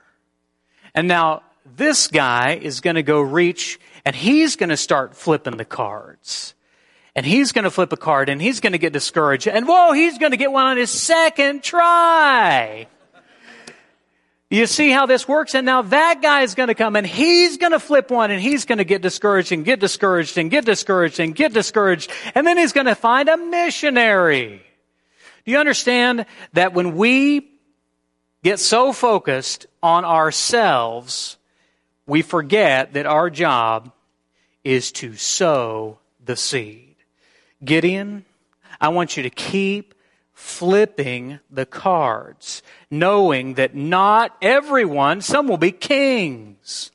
And 0.95 1.09
now 1.09 1.43
this 1.65 2.07
guy 2.07 2.61
is 2.61 2.83
going 2.83 2.97
to 2.97 3.03
go 3.03 3.23
reach 3.23 3.81
and 4.05 4.15
he's 4.15 4.57
going 4.57 4.69
to 4.69 4.77
start 4.77 5.17
flipping 5.17 5.57
the 5.57 5.65
cards. 5.65 6.53
And 7.17 7.25
he's 7.25 7.53
going 7.53 7.65
to 7.65 7.71
flip 7.71 7.95
a 7.95 7.97
card 7.97 8.29
and 8.29 8.43
he's 8.43 8.61
going 8.61 8.75
to 8.75 8.79
get 8.79 8.93
discouraged. 8.93 9.49
And 9.49 9.67
whoa, 9.67 9.93
he's 9.93 10.19
going 10.19 10.33
to 10.33 10.37
get 10.37 10.53
one 10.53 10.67
on 10.67 10.77
his 10.77 10.91
second 10.91 11.63
try. 11.63 12.87
You 14.51 14.67
see 14.67 14.91
how 14.91 15.07
this 15.07 15.27
works? 15.27 15.55
And 15.55 15.65
now 15.65 15.81
that 15.81 16.21
guy 16.21 16.43
is 16.43 16.55
going 16.55 16.69
to 16.69 16.75
come 16.75 16.95
and 16.95 17.07
he's 17.07 17.57
going 17.57 17.73
to 17.73 17.81
flip 17.81 18.11
one 18.11 18.31
and 18.31 18.43
he's 18.43 18.67
going 18.67 18.79
to 18.79 18.85
get 18.85 19.01
discouraged 19.01 19.51
and 19.51 19.65
get 19.65 19.81
discouraged 19.81 20.37
and 20.37 20.51
get 20.51 20.67
discouraged 20.67 21.21
and 21.21 21.35
get 21.35 21.55
discouraged. 21.55 22.11
And 22.35 22.47
then 22.47 22.59
he's 22.59 22.75
going 22.75 22.87
to 22.87 22.95
find 22.95 23.31
a 23.31 23.39
missionary. 23.39 24.67
Do 25.45 25.53
you 25.53 25.59
understand 25.59 26.27
that 26.53 26.75
when 26.75 26.97
we 26.97 27.51
get 28.43 28.59
so 28.59 28.93
focused 28.93 29.67
on 29.83 30.05
ourselves, 30.05 31.37
we 32.07 32.23
forget 32.23 32.93
that 32.95 33.07
our 33.07 33.31
job 33.31 33.93
is 34.65 34.93
to 34.93 35.15
sow 35.15 35.99
the 36.25 36.37
seed? 36.37 36.97
Gideon, 37.65 38.25
I 38.81 38.89
want 38.89 39.17
you 39.17 39.23
to 39.23 39.31
keep 39.31 39.95
flipping 40.33 41.39
the 41.51 41.67
cards, 41.67 42.63
knowing 42.91 43.55
that 43.55 43.75
not 43.75 44.37
everyone, 44.41 45.21
some 45.21 45.47
will 45.47 45.59
be 45.59 45.73
kings. 45.73 46.91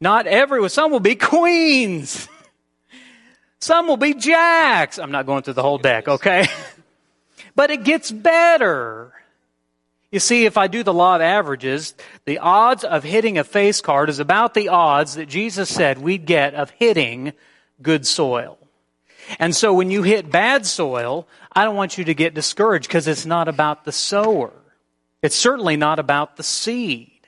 Not 0.00 0.26
everyone, 0.26 0.68
some 0.68 0.90
will 0.90 1.00
be 1.00 1.14
queens. 1.14 2.28
Some 3.60 3.88
will 3.88 3.96
be 3.96 4.14
jacks. 4.14 5.00
I'm 5.00 5.10
not 5.10 5.26
going 5.26 5.42
through 5.42 5.54
the 5.54 5.62
whole 5.62 5.78
deck, 5.78 6.06
okay? 6.06 6.46
but 7.58 7.72
it 7.72 7.82
gets 7.82 8.12
better. 8.12 9.12
You 10.12 10.20
see, 10.20 10.44
if 10.44 10.56
I 10.56 10.68
do 10.68 10.84
the 10.84 10.94
law 10.94 11.16
of 11.16 11.22
averages, 11.22 11.92
the 12.24 12.38
odds 12.38 12.84
of 12.84 13.02
hitting 13.02 13.36
a 13.36 13.42
face 13.42 13.80
card 13.80 14.08
is 14.08 14.20
about 14.20 14.54
the 14.54 14.68
odds 14.68 15.16
that 15.16 15.28
Jesus 15.28 15.68
said 15.68 15.98
we'd 15.98 16.24
get 16.24 16.54
of 16.54 16.70
hitting 16.70 17.32
good 17.82 18.06
soil. 18.06 18.58
And 19.40 19.56
so 19.56 19.74
when 19.74 19.90
you 19.90 20.04
hit 20.04 20.30
bad 20.30 20.66
soil, 20.66 21.26
I 21.52 21.64
don't 21.64 21.74
want 21.74 21.98
you 21.98 22.04
to 22.04 22.14
get 22.14 22.32
discouraged 22.32 22.86
because 22.86 23.08
it's 23.08 23.26
not 23.26 23.48
about 23.48 23.84
the 23.84 23.90
sower. 23.90 24.52
It's 25.20 25.34
certainly 25.34 25.76
not 25.76 25.98
about 25.98 26.36
the 26.36 26.44
seed. 26.44 27.26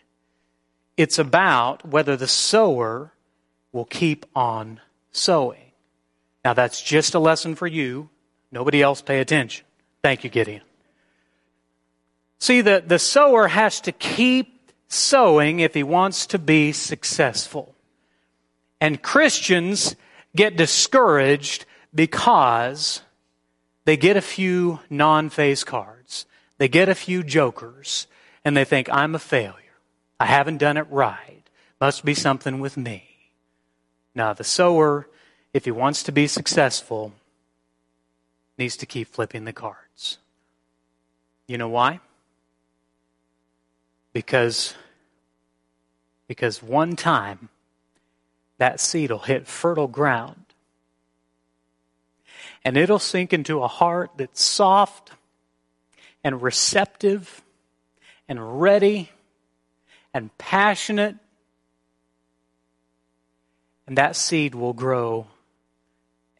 It's 0.96 1.18
about 1.18 1.84
whether 1.84 2.16
the 2.16 2.28
sower 2.28 3.12
will 3.72 3.84
keep 3.84 4.26
on 4.36 4.78
sowing. 5.10 5.72
Now 6.44 6.54
that's 6.54 6.80
just 6.80 7.16
a 7.16 7.18
lesson 7.18 7.56
for 7.56 7.66
you. 7.66 8.10
Nobody 8.52 8.80
else 8.80 9.02
pay 9.02 9.18
attention. 9.18 9.64
Thank 10.02 10.24
you, 10.24 10.30
Gideon. 10.30 10.62
See, 12.38 12.62
the, 12.62 12.82
the 12.86 12.98
sower 12.98 13.48
has 13.48 13.80
to 13.82 13.92
keep 13.92 14.72
sowing 14.88 15.60
if 15.60 15.74
he 15.74 15.82
wants 15.82 16.26
to 16.26 16.38
be 16.38 16.72
successful. 16.72 17.74
And 18.80 19.02
Christians 19.02 19.94
get 20.34 20.56
discouraged 20.56 21.66
because 21.94 23.02
they 23.84 23.96
get 23.96 24.16
a 24.16 24.22
few 24.22 24.80
non 24.88 25.28
face 25.28 25.64
cards. 25.64 26.26
They 26.58 26.68
get 26.68 26.88
a 26.88 26.94
few 26.94 27.22
jokers 27.22 28.06
and 28.44 28.56
they 28.56 28.64
think, 28.64 28.88
I'm 28.90 29.14
a 29.14 29.18
failure. 29.18 29.54
I 30.18 30.26
haven't 30.26 30.58
done 30.58 30.76
it 30.76 30.86
right. 30.90 31.42
Must 31.80 32.04
be 32.04 32.14
something 32.14 32.60
with 32.60 32.76
me. 32.76 33.04
Now, 34.14 34.32
the 34.32 34.44
sower, 34.44 35.08
if 35.54 35.64
he 35.64 35.70
wants 35.70 36.02
to 36.04 36.12
be 36.12 36.26
successful, 36.26 37.12
needs 38.58 38.76
to 38.78 38.86
keep 38.86 39.08
flipping 39.08 39.44
the 39.44 39.52
cards. 39.52 39.89
You 41.50 41.58
know 41.58 41.68
why? 41.68 41.98
Because, 44.12 44.76
because 46.28 46.62
one 46.62 46.94
time 46.94 47.48
that 48.58 48.78
seed 48.78 49.10
will 49.10 49.18
hit 49.18 49.48
fertile 49.48 49.88
ground 49.88 50.44
and 52.64 52.76
it'll 52.76 53.00
sink 53.00 53.32
into 53.32 53.64
a 53.64 53.66
heart 53.66 54.12
that's 54.16 54.40
soft 54.40 55.10
and 56.22 56.40
receptive 56.40 57.42
and 58.28 58.60
ready 58.60 59.10
and 60.14 60.30
passionate. 60.38 61.16
And 63.88 63.98
that 63.98 64.14
seed 64.14 64.54
will 64.54 64.72
grow 64.72 65.26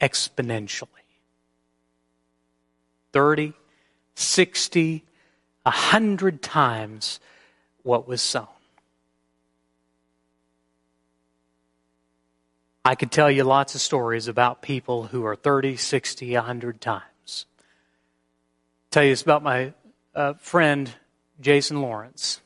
exponentially 0.01 0.87
30, 3.13 3.55
60, 4.21 5.05
100 5.63 6.43
times 6.43 7.21
what 7.83 8.07
was 8.07 8.23
sown. 8.23 8.47
I 12.85 12.95
could 12.95 13.13
tell 13.13 13.31
you 13.31 13.45
lots 13.45 13.75
of 13.75 13.81
stories 13.81 14.27
about 14.27 14.63
people 14.63 15.05
who 15.05 15.25
are 15.25 15.37
30, 15.37 15.77
60, 15.77 16.35
100 16.35 16.81
times. 16.81 17.47
tell 18.91 19.05
you 19.05 19.11
this 19.11 19.23
about 19.23 19.43
my 19.43 19.75
uh, 20.15 20.35
friend 20.35 20.91
Jason 21.41 21.83
Lawrence. 21.83 22.41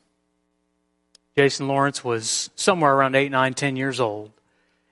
Jason 1.37 1.68
Lawrence 1.68 2.04
was 2.04 2.50
somewhere 2.54 2.94
around 2.94 3.14
8, 3.14 3.30
9, 3.30 3.54
10 3.54 3.76
years 3.76 4.00
old, 4.00 4.32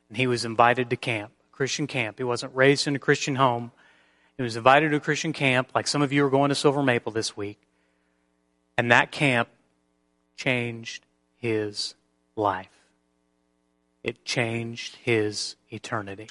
and 0.09 0.17
he 0.17 0.27
was 0.27 0.45
invited 0.45 0.91
to 0.91 0.97
camp, 0.97 1.33
Christian 1.53 1.87
camp. 1.87 2.19
He 2.19 2.25
wasn't 2.25 2.55
raised 2.55 2.87
in 2.87 2.97
a 2.97 3.01
Christian 3.01 3.37
home. 3.37 3.73
He 4.43 4.45
was 4.45 4.57
invited 4.57 4.91
to 4.91 4.97
a 4.97 5.01
Christian 5.01 5.33
camp, 5.33 5.71
like 5.73 5.87
some 5.87 6.03
of 6.03 6.13
you 6.13 6.27
are 6.27 6.31
going 6.31 6.49
to 6.49 6.57
Silver 6.57 6.83
Maple 6.83 7.13
this 7.13 7.37
week. 7.37 7.61
And 8.77 8.91
that 8.91 9.13
camp 9.13 9.49
changed 10.35 11.07
his 11.37 11.95
life. 12.35 12.67
It 14.03 14.25
changed 14.25 14.97
his 14.97 15.55
eternity. 15.71 16.29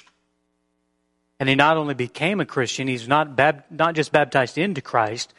And 1.40 1.48
he 1.48 1.54
not 1.54 1.78
only 1.78 1.94
became 1.94 2.38
a 2.38 2.44
Christian, 2.44 2.86
he's 2.86 3.08
not, 3.08 3.34
bab- 3.34 3.64
not 3.70 3.94
just 3.94 4.12
baptized 4.12 4.58
into 4.58 4.82
Christ, 4.82 5.32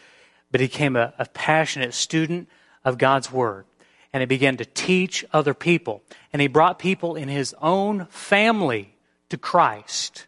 but 0.49 0.59
he 0.59 0.65
became 0.65 0.95
a, 0.95 1.13
a 1.19 1.27
passionate 1.27 1.93
student 1.93 2.49
of 2.83 2.97
God's 2.97 3.31
Word. 3.31 3.65
And 4.11 4.21
he 4.21 4.25
began 4.25 4.57
to 4.57 4.65
teach 4.65 5.23
other 5.31 5.53
people. 5.53 6.01
And 6.33 6.41
he 6.41 6.47
brought 6.47 6.79
people 6.79 7.15
in 7.15 7.29
his 7.29 7.53
own 7.61 8.07
family 8.07 8.95
to 9.29 9.37
Christ, 9.37 10.25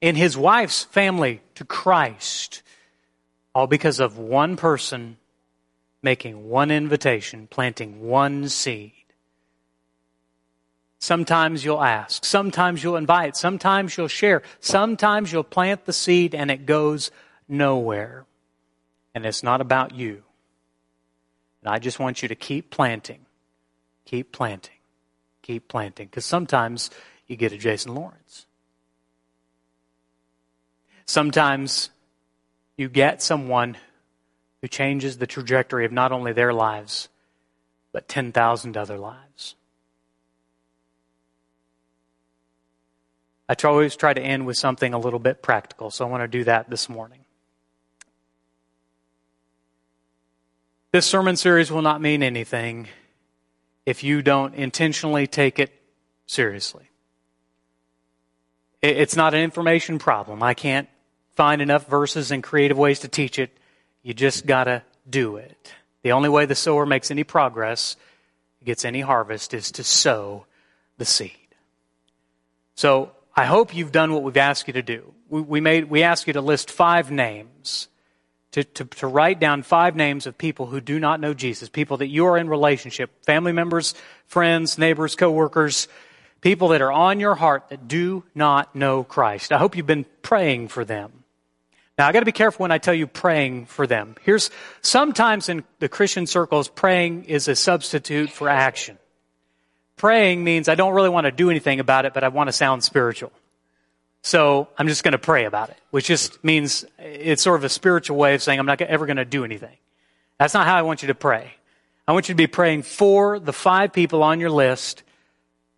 in 0.00 0.16
his 0.16 0.36
wife's 0.36 0.84
family 0.84 1.40
to 1.56 1.64
Christ, 1.64 2.62
all 3.54 3.66
because 3.66 4.00
of 4.00 4.18
one 4.18 4.56
person 4.56 5.16
making 6.02 6.48
one 6.48 6.70
invitation, 6.70 7.46
planting 7.46 8.08
one 8.08 8.48
seed. 8.48 8.92
Sometimes 10.98 11.64
you'll 11.64 11.82
ask. 11.82 12.24
Sometimes 12.24 12.82
you'll 12.82 12.96
invite. 12.96 13.36
Sometimes 13.36 13.96
you'll 13.96 14.08
share. 14.08 14.42
Sometimes 14.60 15.32
you'll 15.32 15.44
plant 15.44 15.86
the 15.86 15.92
seed 15.92 16.34
and 16.34 16.50
it 16.50 16.66
goes 16.66 17.10
nowhere. 17.48 18.26
And 19.14 19.24
it's 19.24 19.42
not 19.42 19.60
about 19.60 19.94
you. 19.94 20.22
And 21.62 21.72
I 21.72 21.78
just 21.78 21.98
want 21.98 22.22
you 22.22 22.28
to 22.28 22.34
keep 22.34 22.70
planting. 22.70 23.24
Keep 24.04 24.32
planting. 24.32 24.76
Keep 25.42 25.68
planting. 25.68 26.06
Because 26.06 26.26
sometimes 26.26 26.90
you 27.26 27.36
get 27.36 27.52
a 27.52 27.58
Jason 27.58 27.94
Lawrence. 27.94 28.46
Sometimes 31.10 31.90
you 32.76 32.88
get 32.88 33.20
someone 33.20 33.76
who 34.62 34.68
changes 34.68 35.18
the 35.18 35.26
trajectory 35.26 35.84
of 35.84 35.90
not 35.90 36.12
only 36.12 36.32
their 36.32 36.52
lives, 36.52 37.08
but 37.90 38.06
10,000 38.06 38.76
other 38.76 38.96
lives. 38.96 39.56
I 43.48 43.56
always 43.64 43.96
try 43.96 44.14
to 44.14 44.20
end 44.20 44.46
with 44.46 44.56
something 44.56 44.94
a 44.94 45.00
little 45.00 45.18
bit 45.18 45.42
practical, 45.42 45.90
so 45.90 46.06
I 46.06 46.08
want 46.08 46.22
to 46.22 46.28
do 46.28 46.44
that 46.44 46.70
this 46.70 46.88
morning. 46.88 47.24
This 50.92 51.06
sermon 51.06 51.34
series 51.34 51.72
will 51.72 51.82
not 51.82 52.00
mean 52.00 52.22
anything 52.22 52.86
if 53.84 54.04
you 54.04 54.22
don't 54.22 54.54
intentionally 54.54 55.26
take 55.26 55.58
it 55.58 55.72
seriously. 56.26 56.88
It's 58.80 59.16
not 59.16 59.34
an 59.34 59.40
information 59.40 59.98
problem. 59.98 60.40
I 60.44 60.54
can't 60.54 60.88
find 61.34 61.62
enough 61.62 61.86
verses 61.86 62.30
and 62.30 62.42
creative 62.42 62.78
ways 62.78 63.00
to 63.00 63.08
teach 63.08 63.38
it. 63.38 63.50
You 64.02 64.14
just 64.14 64.46
got 64.46 64.64
to 64.64 64.82
do 65.08 65.36
it. 65.36 65.72
The 66.02 66.12
only 66.12 66.28
way 66.28 66.46
the 66.46 66.54
sower 66.54 66.86
makes 66.86 67.10
any 67.10 67.24
progress, 67.24 67.96
gets 68.64 68.84
any 68.84 69.00
harvest, 69.00 69.54
is 69.54 69.72
to 69.72 69.84
sow 69.84 70.46
the 70.98 71.04
seed. 71.04 71.32
So 72.74 73.12
I 73.36 73.44
hope 73.44 73.74
you've 73.74 73.92
done 73.92 74.12
what 74.12 74.22
we've 74.22 74.36
asked 74.36 74.66
you 74.66 74.74
to 74.74 74.82
do. 74.82 75.14
We, 75.28 75.40
we 75.40 75.60
made, 75.60 75.90
we 75.90 76.02
asked 76.02 76.26
you 76.26 76.32
to 76.32 76.40
list 76.40 76.70
five 76.70 77.10
names, 77.10 77.88
to, 78.52 78.64
to, 78.64 78.84
to 78.84 79.06
write 79.06 79.38
down 79.38 79.62
five 79.62 79.94
names 79.94 80.26
of 80.26 80.36
people 80.36 80.66
who 80.66 80.80
do 80.80 80.98
not 80.98 81.20
know 81.20 81.34
Jesus, 81.34 81.68
people 81.68 81.98
that 81.98 82.08
you 82.08 82.26
are 82.26 82.36
in 82.36 82.48
relationship, 82.48 83.24
family 83.24 83.52
members, 83.52 83.94
friends, 84.26 84.78
neighbors, 84.78 85.14
coworkers, 85.14 85.88
people 86.40 86.68
that 86.68 86.80
are 86.80 86.90
on 86.92 87.20
your 87.20 87.34
heart 87.34 87.68
that 87.68 87.86
do 87.86 88.24
not 88.34 88.74
know 88.74 89.04
Christ. 89.04 89.52
I 89.52 89.58
hope 89.58 89.76
you've 89.76 89.86
been 89.86 90.06
praying 90.22 90.68
for 90.68 90.84
them. 90.84 91.19
Now, 92.00 92.08
I 92.08 92.12
got 92.12 92.20
to 92.20 92.24
be 92.24 92.32
careful 92.32 92.64
when 92.64 92.72
I 92.72 92.78
tell 92.78 92.94
you 92.94 93.06
praying 93.06 93.66
for 93.66 93.86
them. 93.86 94.16
Here's 94.22 94.48
sometimes 94.80 95.50
in 95.50 95.64
the 95.80 95.88
Christian 95.90 96.26
circles, 96.26 96.66
praying 96.66 97.24
is 97.24 97.46
a 97.46 97.54
substitute 97.54 98.30
for 98.30 98.48
action. 98.48 98.98
Praying 99.98 100.42
means 100.42 100.70
I 100.70 100.76
don't 100.76 100.94
really 100.94 101.10
want 101.10 101.26
to 101.26 101.30
do 101.30 101.50
anything 101.50 101.78
about 101.78 102.06
it, 102.06 102.14
but 102.14 102.24
I 102.24 102.28
want 102.28 102.48
to 102.48 102.52
sound 102.52 102.82
spiritual. 102.82 103.32
So 104.22 104.68
I'm 104.78 104.88
just 104.88 105.04
going 105.04 105.12
to 105.12 105.18
pray 105.18 105.44
about 105.44 105.68
it, 105.68 105.76
which 105.90 106.06
just 106.06 106.42
means 106.42 106.86
it's 106.98 107.42
sort 107.42 107.60
of 107.60 107.64
a 107.64 107.68
spiritual 107.68 108.16
way 108.16 108.34
of 108.34 108.42
saying 108.42 108.58
I'm 108.58 108.64
not 108.64 108.80
ever 108.80 109.04
going 109.04 109.18
to 109.18 109.26
do 109.26 109.44
anything. 109.44 109.76
That's 110.38 110.54
not 110.54 110.66
how 110.66 110.76
I 110.76 110.80
want 110.80 111.02
you 111.02 111.08
to 111.08 111.14
pray. 111.14 111.52
I 112.08 112.12
want 112.12 112.30
you 112.30 112.32
to 112.32 112.38
be 112.38 112.46
praying 112.46 112.84
for 112.84 113.38
the 113.38 113.52
five 113.52 113.92
people 113.92 114.22
on 114.22 114.40
your 114.40 114.48
list 114.48 115.02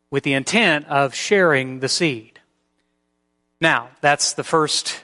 with 0.08 0.22
the 0.22 0.34
intent 0.34 0.86
of 0.86 1.16
sharing 1.16 1.80
the 1.80 1.88
seed. 1.88 2.38
Now, 3.60 3.88
that's 4.00 4.34
the 4.34 4.44
first 4.44 5.02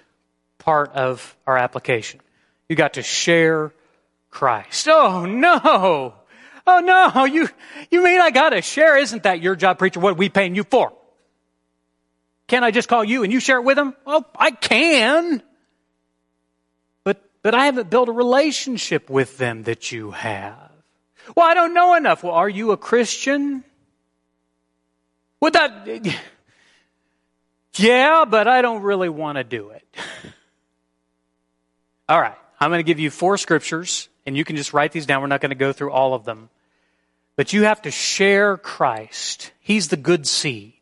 part 0.69 0.93
of 0.93 1.35
our 1.47 1.57
application. 1.57 2.21
You 2.69 2.77
got 2.77 2.93
to 2.95 3.03
share 3.03 3.73
Christ. 4.31 4.87
Oh 4.87 5.25
no! 5.25 6.13
Oh 6.67 6.81
no, 6.81 7.25
you, 7.25 7.49
you 7.91 8.05
mean 8.05 8.21
I 8.21 8.31
gotta 8.31 8.61
share? 8.61 8.99
Isn't 8.99 9.23
that 9.23 9.41
your 9.41 9.57
job, 9.57 9.79
preacher? 9.79 9.99
What 9.99 10.11
are 10.11 10.17
we 10.17 10.29
paying 10.29 10.55
you 10.55 10.65
for? 10.65 10.93
Can't 12.49 12.67
I 12.67 12.71
just 12.71 12.87
call 12.87 13.03
you 13.03 13.23
and 13.25 13.33
you 13.33 13.41
share 13.41 13.57
it 13.57 13.63
with 13.63 13.77
them? 13.77 13.95
Well, 14.05 14.27
I 14.37 14.51
can. 14.51 15.43
But, 17.03 17.25
but 17.43 17.55
I 17.55 17.65
haven't 17.65 17.89
built 17.89 18.11
a 18.11 18.13
relationship 18.13 19.09
with 19.09 19.39
them 19.39 19.63
that 19.63 19.91
you 19.91 20.11
have. 20.11 20.71
Well, 21.35 21.47
I 21.47 21.55
don't 21.55 21.73
know 21.73 21.95
enough. 21.95 22.23
Well, 22.23 22.35
are 22.35 22.49
you 22.49 22.73
a 22.73 22.77
Christian? 22.77 23.65
Would 25.41 25.55
that, 25.55 25.89
Yeah, 27.79 28.25
but 28.25 28.49
I 28.49 28.61
don't 28.61 28.83
really 28.83 29.09
want 29.09 29.37
to 29.39 29.45
do 29.45 29.71
it. 29.71 29.85
All 32.09 32.21
right, 32.21 32.37
I'm 32.59 32.71
going 32.71 32.79
to 32.79 32.85
give 32.85 32.99
you 32.99 33.11
four 33.11 33.37
scriptures, 33.37 34.09
and 34.25 34.37
you 34.37 34.45
can 34.45 34.57
just 34.57 34.73
write 34.73 34.93
these 34.93 35.07
down. 35.07 35.21
We're 35.21 35.29
not 35.29 35.41
going 35.41 35.51
to 35.51 35.57
go 35.57 35.73
through 35.73 35.93
all 35.93 36.15
of 36.15 36.25
them. 36.25 36.49
But 37.37 37.53
you 37.53 37.65
have 37.65 37.83
to 37.83 37.91
share 37.91 38.57
Christ. 38.57 39.53
He's 39.61 39.89
the 39.89 39.97
good 39.97 40.27
seed. 40.27 40.73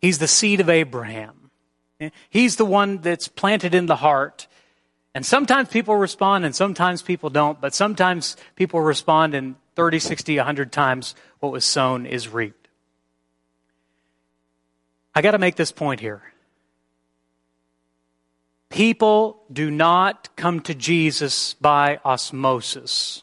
He's 0.00 0.18
the 0.18 0.28
seed 0.28 0.60
of 0.60 0.68
Abraham. 0.68 1.50
He's 2.30 2.56
the 2.56 2.64
one 2.64 2.98
that's 2.98 3.26
planted 3.26 3.74
in 3.74 3.86
the 3.86 3.96
heart. 3.96 4.46
And 5.14 5.26
sometimes 5.26 5.68
people 5.68 5.96
respond 5.96 6.44
and 6.44 6.54
sometimes 6.54 7.02
people 7.02 7.30
don't, 7.30 7.60
but 7.60 7.74
sometimes 7.74 8.36
people 8.54 8.80
respond 8.80 9.34
and 9.34 9.56
30, 9.74 9.98
60, 9.98 10.36
100 10.36 10.70
times 10.70 11.14
what 11.40 11.50
was 11.50 11.64
sown 11.64 12.06
is 12.06 12.28
reaped. 12.28 12.68
I 15.14 15.22
got 15.22 15.32
to 15.32 15.38
make 15.38 15.56
this 15.56 15.72
point 15.72 15.98
here. 15.98 16.22
People 18.70 19.42
do 19.52 19.70
not 19.70 20.28
come 20.36 20.60
to 20.60 20.74
Jesus 20.74 21.54
by 21.54 22.00
osmosis. 22.04 23.22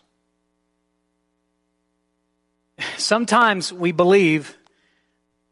Sometimes 2.97 3.71
we 3.71 3.91
believe 3.91 4.57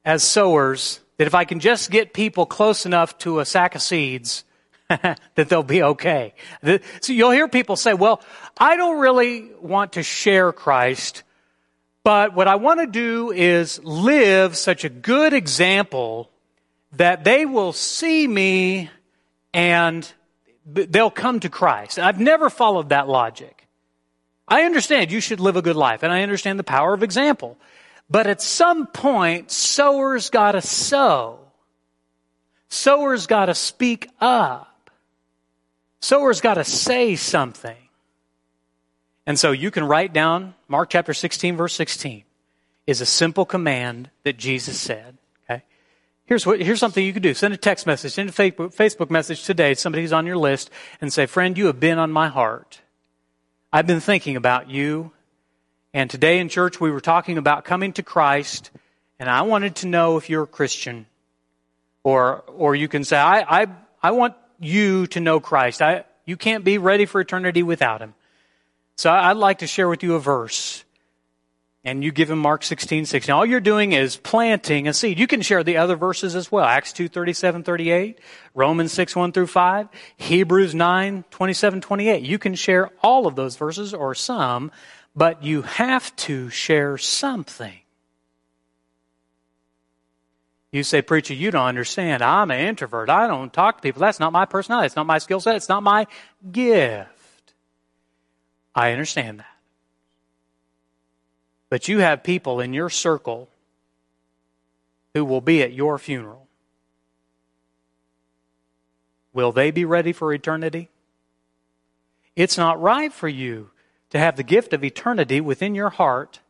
as 0.04 0.24
sowers 0.24 1.00
that 1.18 1.28
if 1.28 1.36
I 1.36 1.46
can 1.46 1.60
just 1.60 1.92
get 1.92 2.14
people 2.14 2.46
close 2.46 2.86
enough 2.86 3.18
to 3.20 3.40
a 3.40 3.46
sack 3.46 3.76
of 3.76 3.82
seeds, 3.82 4.44
that 4.90 5.20
they'll 5.36 5.64
be 5.64 5.84
okay. 5.84 6.34
So 7.02 7.14
you'll 7.14 7.32
hear 7.32 7.48
people 7.48 7.76
say, 7.76 7.94
well, 7.94 8.22
I 8.58 8.76
don't 8.76 9.00
really 9.00 9.52
want 9.62 9.94
to 9.94 10.04
share 10.04 10.52
Christ, 10.52 11.24
but 12.04 12.34
what 12.34 12.48
I 12.48 12.56
want 12.56 12.80
to 12.82 12.88
do 12.88 13.32
is 13.32 13.82
live 13.84 14.58
such 14.58 14.84
a 14.84 14.90
good 14.90 15.34
example 15.34 16.30
that 16.94 17.24
they 17.24 17.46
will 17.46 17.74
see 17.74 18.28
me 18.28 18.90
and 19.54 20.12
they'll 20.66 21.12
come 21.12 21.40
to 21.42 21.50
Christ. 21.50 22.00
I've 22.00 22.20
never 22.20 22.50
followed 22.50 22.90
that 22.90 23.08
logic. 23.08 23.68
I 24.48 24.64
understand 24.64 25.12
you 25.12 25.20
should 25.22 25.40
live 25.40 25.56
a 25.56 25.62
good 25.62 25.76
life, 25.76 26.04
and 26.04 26.12
I 26.12 26.24
understand 26.24 26.60
the 26.60 26.64
power 26.64 26.94
of 26.94 27.04
example. 27.04 27.58
But 28.10 28.28
at 28.28 28.42
some 28.42 28.88
point, 28.88 29.52
sowers 29.52 30.30
gotta 30.30 30.62
sow. 30.62 31.40
Sowers 32.70 33.28
gotta 33.28 33.56
speak 33.56 34.10
up. 34.20 34.90
Sowers 36.02 36.42
gotta 36.42 36.64
say 36.64 37.16
something. 37.16 37.78
And 39.26 39.40
so 39.40 39.52
you 39.52 39.72
can 39.72 39.86
write 39.86 40.12
down 40.12 40.54
Mark 40.68 40.90
chapter 40.90 41.14
16, 41.14 41.56
verse 41.56 41.74
16 41.76 42.24
is 42.86 43.00
a 43.00 43.06
simple 43.06 43.46
command 43.46 44.10
that 44.24 44.38
Jesus 44.38 44.80
said. 44.80 45.18
Here's 46.26 46.46
what, 46.46 46.62
here's 46.62 46.80
something 46.80 47.04
you 47.04 47.14
can 47.14 47.22
do. 47.22 47.34
Send 47.34 47.54
a 47.54 47.58
text 47.58 47.86
message, 47.86 48.14
send 48.14 48.30
a 48.30 48.32
Facebook 48.32 49.10
message 49.10 49.44
today 49.44 49.74
to 49.74 49.80
somebody 49.80 50.04
who's 50.04 50.14
on 50.14 50.26
your 50.26 50.38
list 50.38 50.70
and 51.02 51.12
say, 51.12 51.26
friend, 51.26 51.58
you 51.58 51.66
have 51.68 51.80
been 51.80 52.00
on 52.00 52.12
my 52.12 52.30
heart. 52.30 52.82
I've 53.72 53.88
been 53.88 54.00
thinking 54.00 54.36
about 54.36 54.70
you 54.70 55.12
and 55.94 56.10
today 56.10 56.40
in 56.40 56.50
church, 56.50 56.82
we 56.82 56.90
were 56.90 57.02
talking 57.02 57.38
about 57.38 57.66
coming 57.66 57.94
to 57.94 58.04
Christ, 58.04 58.72
and 59.20 59.30
I 59.30 59.44
wanted 59.44 59.76
to 59.78 59.88
know 59.88 60.18
if 60.18 60.28
you're 60.28 60.44
a 60.44 60.48
Christian. 60.48 61.06
Or, 62.04 62.42
or 62.48 62.76
you 62.76 62.88
can 62.88 63.04
say, 63.04 63.18
I, 63.18 63.62
I, 63.62 63.68
I 64.02 64.12
want 64.12 64.34
you 64.60 65.08
to 65.08 65.20
know 65.20 65.40
Christ. 65.40 65.82
I, 65.82 66.06
you 66.26 66.36
can't 66.36 66.64
be 66.64 66.80
ready 66.80 67.06
for 67.06 67.22
eternity 67.22 67.62
without 67.62 68.02
Him. 68.02 68.16
So 68.98 69.12
I'd 69.12 69.38
like 69.38 69.60
to 69.60 69.68
share 69.68 69.88
with 69.88 70.04
you 70.04 70.16
a 70.16 70.20
verse. 70.20 70.84
And 71.86 72.02
you 72.02 72.14
give 72.14 72.32
him 72.32 72.40
Mark 72.40 72.64
16, 72.64 73.06
16. 73.06 73.34
All 73.34 73.46
you're 73.46 73.60
doing 73.60 73.92
is 73.92 74.16
planting 74.16 74.88
a 74.88 74.94
seed. 74.94 75.20
You 75.20 75.28
can 75.28 75.42
share 75.42 75.66
the 75.66 75.78
other 75.78 75.98
verses 75.98 76.34
as 76.34 76.50
well. 76.50 76.64
Acts 76.64 76.94
2, 76.94 77.10
37, 77.10 77.64
38. 77.64 78.20
Romans 78.56 78.94
6, 78.94 79.16
1 79.16 79.32
through 79.34 79.48
5. 79.48 79.90
Hebrews 80.16 80.74
9, 80.74 81.26
27, 81.30 81.82
28. 81.82 82.24
You 82.24 82.40
can 82.40 82.56
share 82.56 82.90
all 83.02 83.28
of 83.28 83.36
those 83.36 83.58
verses 83.58 83.94
or 83.94 84.16
some 84.16 84.72
but 85.16 85.44
you 85.44 85.62
have 85.64 86.16
to 86.16 86.50
share 86.50 86.98
something. 86.98 87.80
You 90.72 90.82
say, 90.82 91.04
Preacher, 91.04 91.36
you 91.36 91.52
don't 91.52 91.68
understand. 91.68 92.24
I'm 92.24 92.50
an 92.50 92.60
introvert. 92.60 93.10
I 93.10 93.28
don't 93.28 93.54
talk 93.54 93.78
to 93.78 93.82
people. 93.82 94.00
That's 94.00 94.20
not 94.20 94.34
my 94.34 94.46
personality. 94.46 94.88
It's 94.88 94.96
not 94.96 95.06
my 95.06 95.20
skill 95.20 95.40
set. 95.40 95.56
It's 95.56 95.70
not 95.70 95.84
my 95.84 96.08
gift. 96.52 97.54
I 98.74 98.92
understand 98.92 99.40
that. 99.40 99.53
But 101.74 101.88
you 101.88 102.02
have 102.02 102.22
people 102.22 102.60
in 102.60 102.72
your 102.72 102.92
circle 102.92 103.50
who 105.16 105.26
will 105.26 105.42
be 105.42 105.64
at 105.64 105.74
your 105.74 105.98
funeral. 105.98 106.46
Will 109.34 109.52
they 109.52 109.72
be 109.72 109.84
ready 109.84 110.14
for 110.14 110.32
eternity? 110.32 110.90
It's 112.36 112.60
not 112.60 112.80
right 112.80 113.12
for 113.12 113.28
you 113.28 113.72
to 114.12 114.20
have 114.20 114.36
the 114.36 114.44
gift 114.44 114.74
of 114.74 114.84
eternity 114.84 115.42
within 115.42 115.74
your 115.74 115.90
heart 115.90 116.42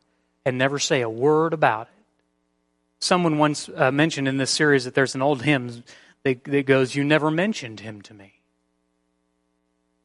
and 0.44 0.58
never 0.58 0.78
say 0.78 1.00
a 1.00 1.08
word 1.08 1.54
about 1.54 1.86
it. 1.86 2.04
Someone 2.98 3.38
once 3.38 3.70
uh, 3.74 3.90
mentioned 3.90 4.28
in 4.28 4.36
this 4.36 4.50
series 4.50 4.84
that 4.84 4.94
there's 4.94 5.14
an 5.14 5.22
old 5.22 5.44
hymn 5.44 5.84
that, 6.24 6.44
that 6.44 6.66
goes, 6.66 6.94
You 6.94 7.02
never 7.02 7.30
mentioned 7.30 7.80
him 7.80 8.02
to 8.02 8.12
me. 8.12 8.33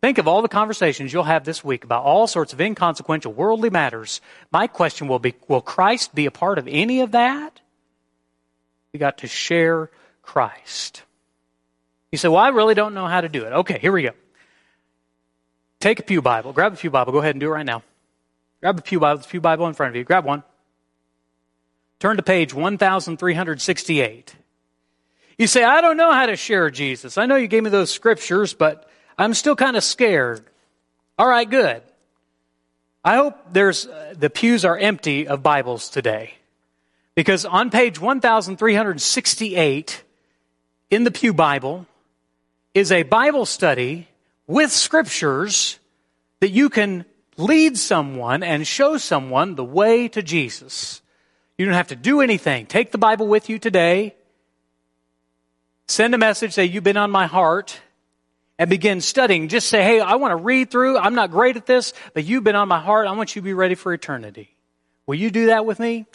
Think 0.01 0.17
of 0.17 0.27
all 0.27 0.41
the 0.41 0.47
conversations 0.47 1.11
you'll 1.11 1.23
have 1.23 1.43
this 1.43 1.63
week 1.63 1.83
about 1.83 2.03
all 2.03 2.25
sorts 2.25 2.53
of 2.53 2.61
inconsequential 2.61 3.33
worldly 3.33 3.69
matters. 3.69 4.21
My 4.51 4.67
question 4.67 5.07
will 5.07 5.19
be 5.19 5.35
Will 5.47 5.61
Christ 5.61 6.15
be 6.15 6.25
a 6.25 6.31
part 6.31 6.57
of 6.57 6.67
any 6.69 7.01
of 7.01 7.11
that? 7.11 7.59
We 8.93 8.99
got 8.99 9.19
to 9.19 9.27
share 9.27 9.89
Christ. 10.21 11.03
You 12.11 12.17
say, 12.17 12.29
Well, 12.29 12.37
I 12.37 12.49
really 12.49 12.75
don't 12.75 12.93
know 12.93 13.07
how 13.07 13.21
to 13.21 13.29
do 13.29 13.43
it. 13.43 13.51
Okay, 13.51 13.77
here 13.79 13.91
we 13.91 14.03
go. 14.03 14.11
Take 15.79 15.99
a 15.99 16.03
Pew 16.03 16.21
Bible. 16.21 16.53
Grab 16.53 16.73
a 16.73 16.77
Pew 16.77 16.89
Bible. 16.89 17.11
Go 17.11 17.19
ahead 17.19 17.35
and 17.35 17.39
do 17.39 17.47
it 17.47 17.51
right 17.51 17.65
now. 17.65 17.83
Grab 18.61 18.79
a 18.79 18.81
Pew 18.81 18.99
Bible. 18.99 19.17
There's 19.17 19.25
a 19.25 19.29
Pew 19.29 19.41
Bible 19.41 19.67
in 19.67 19.73
front 19.73 19.91
of 19.91 19.95
you. 19.95 20.03
Grab 20.03 20.25
one. 20.25 20.43
Turn 21.99 22.15
to 22.17 22.23
page 22.23 22.53
1368. 22.53 24.35
You 25.37 25.47
say, 25.47 25.63
I 25.63 25.81
don't 25.81 25.97
know 25.97 26.11
how 26.11 26.25
to 26.25 26.35
share 26.35 26.69
Jesus. 26.69 27.17
I 27.17 27.25
know 27.25 27.35
you 27.35 27.47
gave 27.47 27.63
me 27.63 27.69
those 27.69 27.91
scriptures, 27.91 28.53
but 28.53 28.89
I'm 29.19 29.33
still 29.33 29.57
kind 29.57 29.75
of 29.75 29.83
scared. 29.83 30.45
All 31.17 31.27
right, 31.27 31.49
good. 31.49 31.81
I 33.03 33.17
hope 33.17 33.35
there's, 33.51 33.85
uh, 33.85 34.13
the 34.17 34.29
pews 34.29 34.63
are 34.63 34.77
empty 34.77 35.27
of 35.27 35.43
Bibles 35.43 35.89
today. 35.89 36.35
Because 37.15 37.43
on 37.43 37.69
page 37.69 37.99
1368 37.99 40.03
in 40.89 41.03
the 41.03 41.11
Pew 41.11 41.33
Bible 41.33 41.85
is 42.73 42.93
a 42.93 43.03
Bible 43.03 43.45
study 43.45 44.07
with 44.47 44.71
scriptures 44.71 45.79
that 46.39 46.51
you 46.51 46.69
can 46.69 47.03
lead 47.35 47.77
someone 47.77 48.41
and 48.41 48.65
show 48.65 48.97
someone 48.97 49.55
the 49.55 49.65
way 49.65 50.07
to 50.07 50.23
Jesus. 50.23 51.01
You 51.57 51.65
don't 51.65 51.73
have 51.73 51.89
to 51.89 51.97
do 51.97 52.21
anything. 52.21 52.67
Take 52.67 52.91
the 52.91 52.97
Bible 52.97 53.27
with 53.27 53.49
you 53.49 53.59
today. 53.59 54.15
Send 55.89 56.15
a 56.15 56.17
message, 56.17 56.53
say, 56.53 56.63
You've 56.63 56.85
been 56.85 56.95
on 56.95 57.11
my 57.11 57.25
heart, 57.25 57.81
and 58.59 58.69
begin 58.69 58.99
studying. 58.99 59.47
Just 59.47 59.69
say, 59.69 59.81
Hey, 59.81 60.01
I 60.01 60.15
want 60.15 60.33
to 60.33 60.35
read 60.35 60.69
through. 60.69 60.97
I'm 60.97 61.15
not 61.15 61.31
great 61.31 61.57
at 61.57 61.65
this, 61.65 61.93
but 62.13 62.25
you've 62.25 62.43
been 62.43 62.57
on 62.57 62.67
my 62.67 62.79
heart. 62.79 63.07
I 63.07 63.13
want 63.13 63.35
you 63.35 63.41
to 63.41 63.45
be 63.45 63.53
ready 63.53 63.73
for 63.73 63.93
eternity. 63.93 64.55
Will 65.07 65.15
you 65.15 65.31
do 65.31 65.47
that 65.47 65.65
with 65.65 65.79
me? 65.79 66.05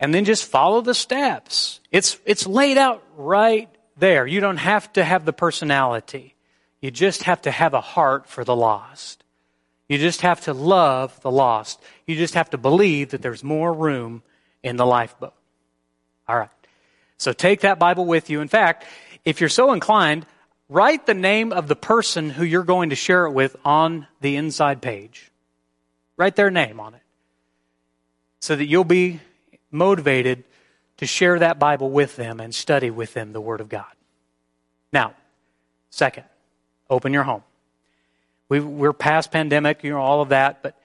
And 0.00 0.14
then 0.14 0.24
just 0.24 0.46
follow 0.46 0.80
the 0.80 0.94
steps. 0.94 1.80
It's, 1.90 2.18
it's 2.24 2.46
laid 2.46 2.78
out 2.78 3.02
right 3.16 3.68
there. 3.98 4.26
You 4.26 4.40
don't 4.40 4.56
have 4.56 4.90
to 4.94 5.04
have 5.04 5.24
the 5.24 5.32
personality. 5.32 6.34
You 6.80 6.90
just 6.90 7.24
have 7.24 7.42
to 7.42 7.50
have 7.50 7.74
a 7.74 7.80
heart 7.80 8.28
for 8.28 8.44
the 8.44 8.56
lost. 8.56 9.22
You 9.88 9.98
just 9.98 10.22
have 10.22 10.40
to 10.42 10.54
love 10.54 11.20
the 11.20 11.30
lost. 11.30 11.80
You 12.06 12.16
just 12.16 12.34
have 12.34 12.50
to 12.50 12.58
believe 12.58 13.10
that 13.10 13.20
there's 13.20 13.44
more 13.44 13.72
room 13.72 14.22
in 14.62 14.76
the 14.76 14.86
lifeboat. 14.86 15.34
All 16.26 16.36
right. 16.36 16.48
So 17.18 17.32
take 17.32 17.60
that 17.60 17.78
Bible 17.78 18.06
with 18.06 18.30
you. 18.30 18.40
In 18.40 18.48
fact, 18.48 18.86
if 19.24 19.40
you're 19.40 19.50
so 19.50 19.72
inclined, 19.72 20.26
write 20.72 21.06
the 21.06 21.14
name 21.14 21.52
of 21.52 21.68
the 21.68 21.76
person 21.76 22.30
who 22.30 22.44
you're 22.44 22.64
going 22.64 22.90
to 22.90 22.96
share 22.96 23.26
it 23.26 23.32
with 23.32 23.56
on 23.64 24.06
the 24.20 24.36
inside 24.36 24.80
page. 24.80 25.30
Write 26.16 26.34
their 26.34 26.50
name 26.50 26.80
on 26.80 26.94
it 26.94 27.02
so 28.40 28.56
that 28.56 28.66
you'll 28.66 28.84
be 28.84 29.20
motivated 29.70 30.44
to 30.96 31.06
share 31.06 31.38
that 31.38 31.58
Bible 31.58 31.90
with 31.90 32.16
them 32.16 32.40
and 32.40 32.54
study 32.54 32.90
with 32.90 33.14
them 33.14 33.32
the 33.32 33.40
Word 33.40 33.60
of 33.60 33.68
God. 33.68 33.84
Now, 34.92 35.14
second, 35.90 36.24
open 36.88 37.12
your 37.12 37.24
home. 37.24 37.42
we 38.48 38.86
are 38.86 38.92
past 38.92 39.30
pandemic, 39.30 39.84
you 39.84 39.90
know, 39.90 40.00
all 40.00 40.22
of 40.22 40.30
that, 40.30 40.62
but 40.62 40.78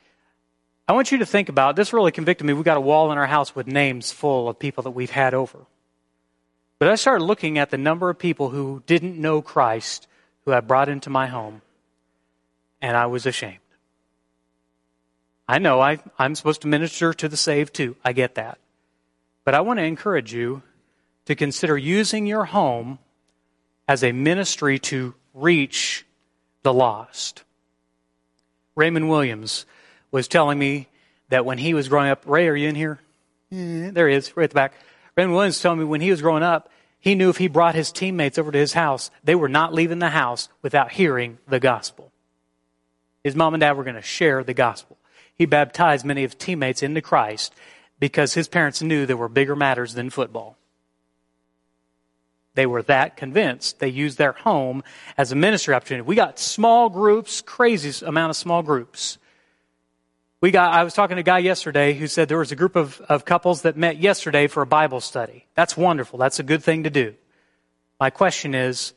I 0.88 0.94
want 0.94 1.12
you 1.12 1.18
to 1.20 1.26
think 1.26 1.50
about 1.50 1.76
this 1.76 1.92
really 1.94 2.12
convicted 2.12 2.48
me. 2.48 2.54
We've 2.54 2.64
got 2.64 2.78
a 2.78 2.82
wall 2.82 3.12
in 3.12 3.18
our 3.18 3.28
house 3.28 3.56
with 3.56 3.68
names 3.68 4.12
full 4.12 4.48
of 4.50 4.58
people 4.58 4.84
that 4.84 4.92
we've 4.92 5.10
had 5.10 5.34
over. 5.34 5.66
But 6.80 6.90
I 6.90 6.96
started 6.96 7.24
looking 7.24 7.58
at 7.58 7.72
the 7.72 7.78
number 7.78 8.10
of 8.10 8.20
people 8.20 8.50
who 8.50 8.84
didn't 8.86 9.20
know 9.20 9.42
Christ 9.42 10.08
who 10.46 10.54
I 10.54 10.60
brought 10.62 10.90
into 10.90 11.10
my 11.10 11.28
home, 11.28 11.62
and 12.82 12.96
I 12.96 13.08
was 13.08 13.26
ashamed. 13.26 13.58
I 15.48 15.60
know 15.60 15.82
I, 15.82 16.00
I'm 16.20 16.36
supposed 16.36 16.62
to 16.62 16.68
minister 16.68 17.14
to 17.14 17.28
the 17.28 17.38
saved 17.38 17.74
too. 17.74 17.96
I 18.04 18.14
get 18.14 18.36
that. 18.36 18.60
But 19.44 19.56
I 19.56 19.62
want 19.62 19.80
to 19.80 19.84
encourage 19.84 20.34
you 20.34 20.62
to 21.26 21.36
consider 21.36 21.78
using 21.78 22.28
your 22.28 22.46
home 22.46 23.00
as 23.88 24.04
a 24.04 24.12
ministry 24.12 24.78
to 24.80 25.16
reach 25.34 26.06
the 26.64 26.74
lost. 26.74 27.44
Raymond 28.76 29.10
Williams 29.10 29.66
was 30.12 30.28
telling 30.28 30.60
me 30.60 30.88
that 31.30 31.46
when 31.46 31.58
he 31.58 31.74
was 31.74 31.90
growing 31.90 32.10
up, 32.10 32.24
Ray, 32.26 32.48
are 32.48 32.56
you 32.56 32.70
in 32.70 32.76
here? 32.76 33.00
Yeah, 33.50 33.92
there 33.92 34.08
he 34.08 34.16
is, 34.16 34.36
right 34.36 34.46
at 34.46 34.50
the 34.52 34.56
back. 34.56 34.74
Raymond 35.18 35.36
Williams 35.36 35.60
told 35.60 35.80
me 35.80 35.84
when 35.84 36.02
he 36.02 36.12
was 36.12 36.22
growing 36.22 36.44
up, 36.44 36.70
he 37.00 37.16
knew 37.16 37.30
if 37.30 37.38
he 37.38 37.48
brought 37.48 37.74
his 37.74 37.92
teammates 37.92 38.38
over 38.38 38.52
to 38.52 38.58
his 38.58 38.74
house, 38.74 39.10
they 39.24 39.36
were 39.36 39.50
not 39.50 39.74
leaving 39.74 40.00
the 40.00 40.10
house 40.10 40.48
without 40.62 40.92
hearing 40.92 41.40
the 41.48 41.60
gospel. 41.60 42.12
His 43.24 43.36
mom 43.36 43.54
and 43.56 43.62
dad 43.62 43.74
were 43.74 43.84
going 43.84 43.96
to 43.96 44.02
share 44.02 44.44
the 44.44 44.54
gospel. 44.54 44.98
He 45.34 45.46
baptized 45.46 46.06
many 46.06 46.24
of 46.24 46.34
his 46.34 46.40
teammates 46.40 46.84
into 46.84 47.02
Christ 47.02 47.54
because 48.00 48.36
his 48.36 48.48
parents 48.48 48.82
knew 48.82 49.06
there 49.06 49.18
were 49.18 49.28
bigger 49.28 49.56
matters 49.56 49.96
than 49.96 50.12
football. 50.12 50.56
They 52.54 52.66
were 52.66 52.84
that 52.84 53.18
convinced. 53.18 53.80
They 53.80 53.90
used 53.90 54.18
their 54.18 54.32
home 54.32 54.84
as 55.18 55.32
a 55.32 55.36
ministry 55.36 55.74
opportunity. 55.74 56.08
We 56.08 56.16
got 56.16 56.40
small 56.40 56.90
groups, 56.90 57.42
crazy 57.42 58.06
amount 58.06 58.32
of 58.32 58.36
small 58.36 58.64
groups. 58.64 59.18
We 60.40 60.52
got, 60.52 60.72
I 60.72 60.84
was 60.84 60.94
talking 60.94 61.16
to 61.16 61.22
a 61.22 61.24
guy 61.24 61.40
yesterday 61.40 61.94
who 61.94 62.06
said 62.06 62.30
there 62.30 62.38
was 62.38 62.52
a 62.52 62.56
group 62.56 62.76
of, 62.76 63.02
of 63.10 63.26
couples 63.26 63.64
that 63.64 63.76
met 63.76 63.98
yesterday 63.98 64.46
for 64.46 64.62
a 64.62 64.68
Bible 64.68 65.02
study. 65.02 65.48
That's 65.56 65.76
wonderful. 65.76 66.20
That's 66.20 66.40
a 66.40 66.44
good 66.44 66.64
thing 66.64 66.84
to 66.84 66.92
do. 66.92 67.16
My 68.00 68.12
question 68.12 68.54
is, 68.54 68.94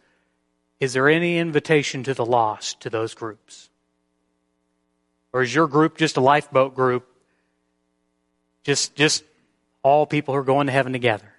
is 0.80 0.92
there 0.92 1.08
any 1.08 1.38
invitation 1.38 2.02
to 2.04 2.12
the 2.12 2.26
lost 2.26 2.80
to 2.80 2.90
those 2.90 3.14
groups? 3.14 3.70
Or 5.32 5.40
is 5.40 5.54
your 5.54 5.66
group 5.66 5.96
just 5.96 6.18
a 6.18 6.20
lifeboat 6.20 6.74
group? 6.74 7.06
Just, 8.62 8.94
just 8.94 9.24
all 9.82 10.04
people 10.04 10.34
who 10.34 10.40
are 10.40 10.44
going 10.44 10.66
to 10.66 10.72
heaven 10.72 10.92
together? 10.92 11.32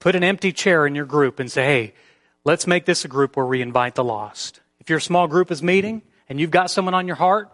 Put 0.00 0.16
an 0.16 0.24
empty 0.24 0.50
chair 0.50 0.84
in 0.84 0.96
your 0.96 1.04
group 1.04 1.38
and 1.38 1.50
say, 1.50 1.64
hey, 1.64 1.94
let's 2.44 2.66
make 2.66 2.86
this 2.86 3.04
a 3.04 3.08
group 3.08 3.36
where 3.36 3.46
we 3.46 3.62
invite 3.62 3.94
the 3.94 4.02
lost. 4.02 4.60
If 4.80 4.90
your 4.90 4.98
small 4.98 5.28
group 5.28 5.52
is 5.52 5.62
meeting 5.62 6.02
and 6.28 6.40
you've 6.40 6.50
got 6.50 6.72
someone 6.72 6.94
on 6.94 7.06
your 7.06 7.14
heart 7.14 7.52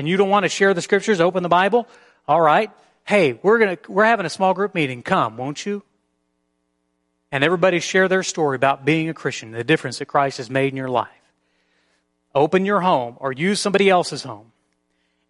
and 0.00 0.08
you 0.08 0.16
don't 0.16 0.30
want 0.30 0.44
to 0.44 0.48
share 0.48 0.72
the 0.72 0.80
scriptures, 0.80 1.20
open 1.20 1.42
the 1.42 1.50
Bible, 1.50 1.86
all 2.26 2.40
right. 2.40 2.70
Hey, 3.04 3.38
we're 3.42 3.58
going 3.58 3.76
to, 3.76 3.92
we're 3.92 4.06
having 4.06 4.24
a 4.24 4.30
small 4.30 4.54
group 4.54 4.74
meeting. 4.74 5.02
Come, 5.02 5.36
won't 5.36 5.66
you? 5.66 5.82
And 7.30 7.44
everybody 7.44 7.80
share 7.80 8.08
their 8.08 8.22
story 8.22 8.56
about 8.56 8.86
being 8.86 9.10
a 9.10 9.14
Christian, 9.14 9.50
the 9.50 9.62
difference 9.62 9.98
that 9.98 10.06
Christ 10.06 10.38
has 10.38 10.48
made 10.48 10.72
in 10.72 10.76
your 10.78 10.88
life. 10.88 11.08
Open 12.34 12.64
your 12.64 12.80
home 12.80 13.16
or 13.18 13.30
use 13.30 13.60
somebody 13.60 13.90
else's 13.90 14.22
home. 14.22 14.52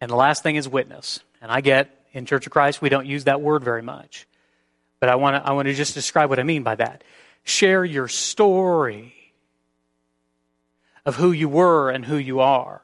And 0.01 0.09
the 0.09 0.15
last 0.15 0.45
thing 0.45 0.55
is 0.55 0.69
witness. 0.69 1.19
And 1.43 1.51
I 1.51 1.63
get 1.63 1.91
in 2.13 2.25
Church 2.25 2.47
of 2.47 2.53
Christ, 2.53 2.81
we 2.81 2.91
don't 2.91 3.07
use 3.07 3.25
that 3.25 3.41
word 3.41 3.65
very 3.65 3.83
much. 3.83 4.29
But 5.01 5.09
I 5.09 5.17
want 5.17 5.35
to, 5.35 5.51
I 5.51 5.53
want 5.53 5.67
to 5.67 5.75
just 5.75 5.95
describe 5.95 6.31
what 6.31 6.39
I 6.39 6.45
mean 6.45 6.63
by 6.63 6.77
that. 6.77 7.03
Share 7.43 7.85
your 7.85 8.07
story 8.07 9.15
of 11.05 11.17
who 11.17 11.33
you 11.33 11.49
were 11.49 11.91
and 11.91 12.05
who 12.05 12.17
you 12.17 12.39
are. 12.39 12.83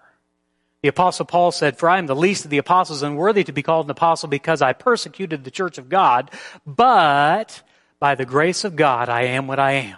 The 0.86 0.90
apostle 0.90 1.26
Paul 1.26 1.50
said, 1.50 1.76
For 1.76 1.88
I 1.88 1.98
am 1.98 2.06
the 2.06 2.14
least 2.14 2.44
of 2.44 2.52
the 2.52 2.58
apostles 2.58 3.02
unworthy 3.02 3.42
to 3.42 3.50
be 3.50 3.64
called 3.64 3.86
an 3.86 3.90
apostle 3.90 4.28
because 4.28 4.62
I 4.62 4.72
persecuted 4.72 5.42
the 5.42 5.50
church 5.50 5.78
of 5.78 5.88
God, 5.88 6.30
but 6.64 7.60
by 7.98 8.14
the 8.14 8.24
grace 8.24 8.62
of 8.62 8.76
God 8.76 9.08
I 9.08 9.22
am 9.22 9.48
what 9.48 9.58
I 9.58 9.72
am. 9.72 9.96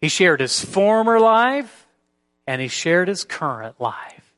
He 0.00 0.08
shared 0.08 0.38
his 0.38 0.64
former 0.64 1.18
life 1.18 1.88
and 2.46 2.60
he 2.60 2.68
shared 2.68 3.08
his 3.08 3.24
current 3.24 3.80
life. 3.80 4.32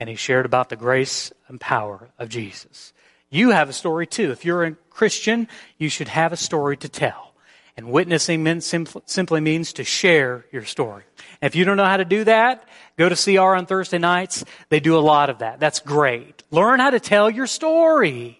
And 0.00 0.08
he 0.08 0.16
shared 0.16 0.46
about 0.46 0.68
the 0.68 0.74
grace 0.74 1.32
and 1.46 1.60
power 1.60 2.10
of 2.18 2.28
Jesus. 2.28 2.92
You 3.30 3.50
have 3.50 3.68
a 3.68 3.72
story 3.72 4.08
too. 4.08 4.32
If 4.32 4.44
you're 4.44 4.64
a 4.64 4.74
Christian, 4.90 5.46
you 5.78 5.90
should 5.90 6.08
have 6.08 6.32
a 6.32 6.36
story 6.36 6.76
to 6.78 6.88
tell. 6.88 7.33
And 7.76 7.90
witnessing 7.90 8.60
simply 8.60 9.40
means 9.40 9.72
to 9.74 9.84
share 9.84 10.46
your 10.52 10.64
story. 10.64 11.02
And 11.40 11.50
if 11.50 11.56
you 11.56 11.64
don't 11.64 11.76
know 11.76 11.84
how 11.84 11.96
to 11.96 12.04
do 12.04 12.22
that, 12.24 12.68
go 12.96 13.08
to 13.08 13.16
CR 13.16 13.56
on 13.56 13.66
Thursday 13.66 13.98
nights. 13.98 14.44
They 14.68 14.78
do 14.78 14.96
a 14.96 15.00
lot 15.00 15.28
of 15.28 15.38
that. 15.38 15.58
That's 15.58 15.80
great. 15.80 16.44
Learn 16.52 16.78
how 16.78 16.90
to 16.90 17.00
tell 17.00 17.28
your 17.28 17.48
story 17.48 18.38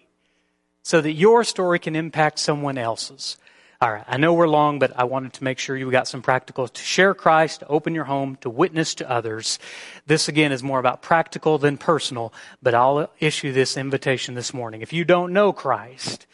so 0.83 1.01
that 1.01 1.11
your 1.11 1.43
story 1.43 1.79
can 1.79 1.95
impact 1.97 2.39
someone 2.39 2.77
else's. 2.77 3.37
All 3.81 3.91
right, 3.91 4.05
I 4.07 4.15
know 4.15 4.33
we're 4.33 4.47
long, 4.47 4.79
but 4.79 4.97
I 4.97 5.03
wanted 5.03 5.33
to 5.33 5.43
make 5.43 5.59
sure 5.59 5.75
you 5.75 5.91
got 5.91 6.07
some 6.07 6.21
practical 6.21 6.69
to 6.69 6.81
share 6.81 7.13
Christ, 7.13 7.59
to 7.59 7.67
open 7.67 7.93
your 7.93 8.05
home, 8.05 8.37
to 8.37 8.49
witness 8.49 8.95
to 8.95 9.09
others. 9.09 9.59
This 10.07 10.29
again 10.29 10.53
is 10.53 10.63
more 10.63 10.79
about 10.79 11.01
practical 11.01 11.57
than 11.57 11.77
personal, 11.77 12.33
but 12.63 12.73
I'll 12.73 13.11
issue 13.19 13.51
this 13.51 13.75
invitation 13.75 14.33
this 14.33 14.53
morning. 14.53 14.81
If 14.81 14.93
you 14.93 15.03
don't 15.03 15.33
know 15.33 15.51
Christ, 15.51 16.25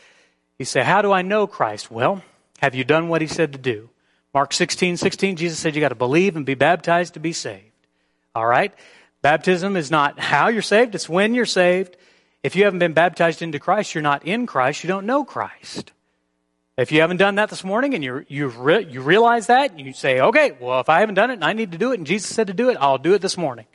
you 0.59 0.65
say, 0.65 0.83
How 0.83 1.01
do 1.01 1.11
I 1.11 1.23
know 1.23 1.47
Christ? 1.47 1.89
Well, 1.89 2.21
have 2.61 2.75
you 2.75 2.83
done 2.83 3.09
what 3.09 3.21
he 3.21 3.27
said 3.27 3.53
to 3.53 3.59
do? 3.59 3.89
Mark 4.33 4.53
16, 4.53 4.97
16, 4.97 5.35
Jesus 5.35 5.59
said 5.59 5.75
you 5.75 5.81
got 5.81 5.89
to 5.89 5.95
believe 5.95 6.35
and 6.35 6.45
be 6.45 6.53
baptized 6.53 7.15
to 7.15 7.19
be 7.19 7.33
saved. 7.33 7.65
All 8.33 8.45
right? 8.45 8.73
Baptism 9.21 9.75
is 9.75 9.91
not 9.91 10.19
how 10.19 10.47
you're 10.47 10.61
saved, 10.61 10.95
it's 10.95 11.09
when 11.09 11.33
you're 11.33 11.45
saved. 11.45 11.97
If 12.43 12.55
you 12.55 12.63
haven't 12.63 12.79
been 12.79 12.93
baptized 12.93 13.41
into 13.41 13.59
Christ, 13.59 13.93
you're 13.93 14.01
not 14.01 14.25
in 14.25 14.47
Christ, 14.47 14.83
you 14.83 14.87
don't 14.87 15.05
know 15.05 15.23
Christ. 15.23 15.91
If 16.77 16.91
you 16.91 17.01
haven't 17.01 17.17
done 17.17 17.35
that 17.35 17.49
this 17.49 17.63
morning 17.63 17.93
and 17.93 18.03
you 18.03 18.25
you 18.27 18.47
re, 18.47 18.85
you 18.89 19.01
realize 19.01 19.47
that, 19.47 19.77
you 19.77 19.93
say, 19.93 20.21
okay, 20.21 20.53
well, 20.59 20.79
if 20.79 20.89
I 20.89 21.01
haven't 21.01 21.15
done 21.15 21.29
it 21.29 21.35
and 21.35 21.43
I 21.43 21.53
need 21.53 21.73
to 21.73 21.77
do 21.77 21.91
it, 21.91 21.99
and 21.99 22.07
Jesus 22.07 22.33
said 22.33 22.47
to 22.47 22.53
do 22.53 22.69
it, 22.69 22.77
I'll 22.79 22.97
do 22.97 23.13
it 23.13 23.21
this 23.21 23.37
morning. 23.37 23.65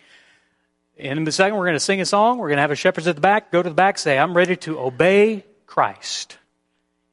In 0.97 1.29
a 1.29 1.33
second, 1.33 1.57
we're 1.59 1.67
going 1.67 1.77
to 1.77 1.81
sing 1.81 2.01
a 2.01 2.07
song. 2.07 2.39
We're 2.39 2.49
going 2.49 2.57
to 2.57 2.63
have 2.63 2.71
a 2.71 2.77
shepherds 2.77 3.07
at 3.07 3.17
the 3.17 3.21
back. 3.21 3.53
Go 3.53 3.63
to 3.63 3.69
the 3.69 3.75
back, 3.75 3.99
say, 3.99 4.19
I'm 4.19 4.35
ready 4.35 4.57
to 4.57 4.81
obey 4.81 5.45
Christ. 5.67 6.39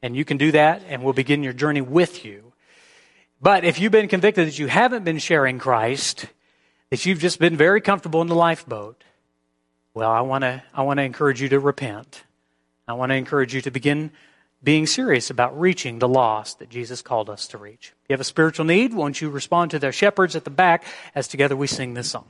And 0.04 0.18
you 0.18 0.26
can 0.26 0.38
do 0.38 0.52
that, 0.52 0.84
and 0.90 1.02
we'll 1.02 1.14
begin 1.14 1.42
your 1.42 1.54
journey 1.54 1.82
with 1.82 2.26
you. 2.26 2.52
But 3.42 3.64
if 3.64 3.80
you've 3.80 3.92
been 3.92 4.10
convicted 4.10 4.48
that 4.48 4.60
you 4.60 4.68
haven't 4.68 5.06
been 5.06 5.18
sharing 5.18 5.60
Christ, 5.60 6.26
that 6.90 7.06
you've 7.06 7.20
just 7.20 7.40
been 7.40 7.58
very 7.58 7.82
comfortable 7.82 8.22
in 8.22 8.28
the 8.28 8.36
lifeboat, 8.36 9.04
well, 9.94 10.12
I 10.12 10.22
want 10.22 10.44
to 10.44 10.62
I 10.74 10.82
want 10.84 10.98
to 10.98 11.04
encourage 11.04 11.42
you 11.42 11.50
to 11.50 11.60
repent. 11.60 12.24
I 12.88 12.94
want 12.94 13.12
to 13.12 13.16
encourage 13.16 13.56
you 13.56 13.62
to 13.62 13.72
begin 13.72 14.12
being 14.62 14.88
serious 14.88 15.30
about 15.30 15.60
reaching 15.60 16.00
the 16.00 16.08
lost 16.08 16.60
that 16.60 16.70
Jesus 16.70 17.02
called 17.02 17.30
us 17.30 17.48
to 17.48 17.58
reach. 17.58 17.94
If 18.04 18.10
you 18.10 18.14
have 18.14 18.22
a 18.22 18.26
spiritual 18.26 18.66
need, 18.66 18.94
won't 18.94 19.22
you 19.22 19.30
respond 19.30 19.72
to 19.72 19.80
their 19.80 19.92
shepherds 19.92 20.36
at 20.36 20.44
the 20.44 20.50
back 20.50 20.86
as 21.16 21.28
together 21.28 21.56
we 21.56 21.68
sing 21.68 21.94
this 21.94 22.12
song? 22.12 22.26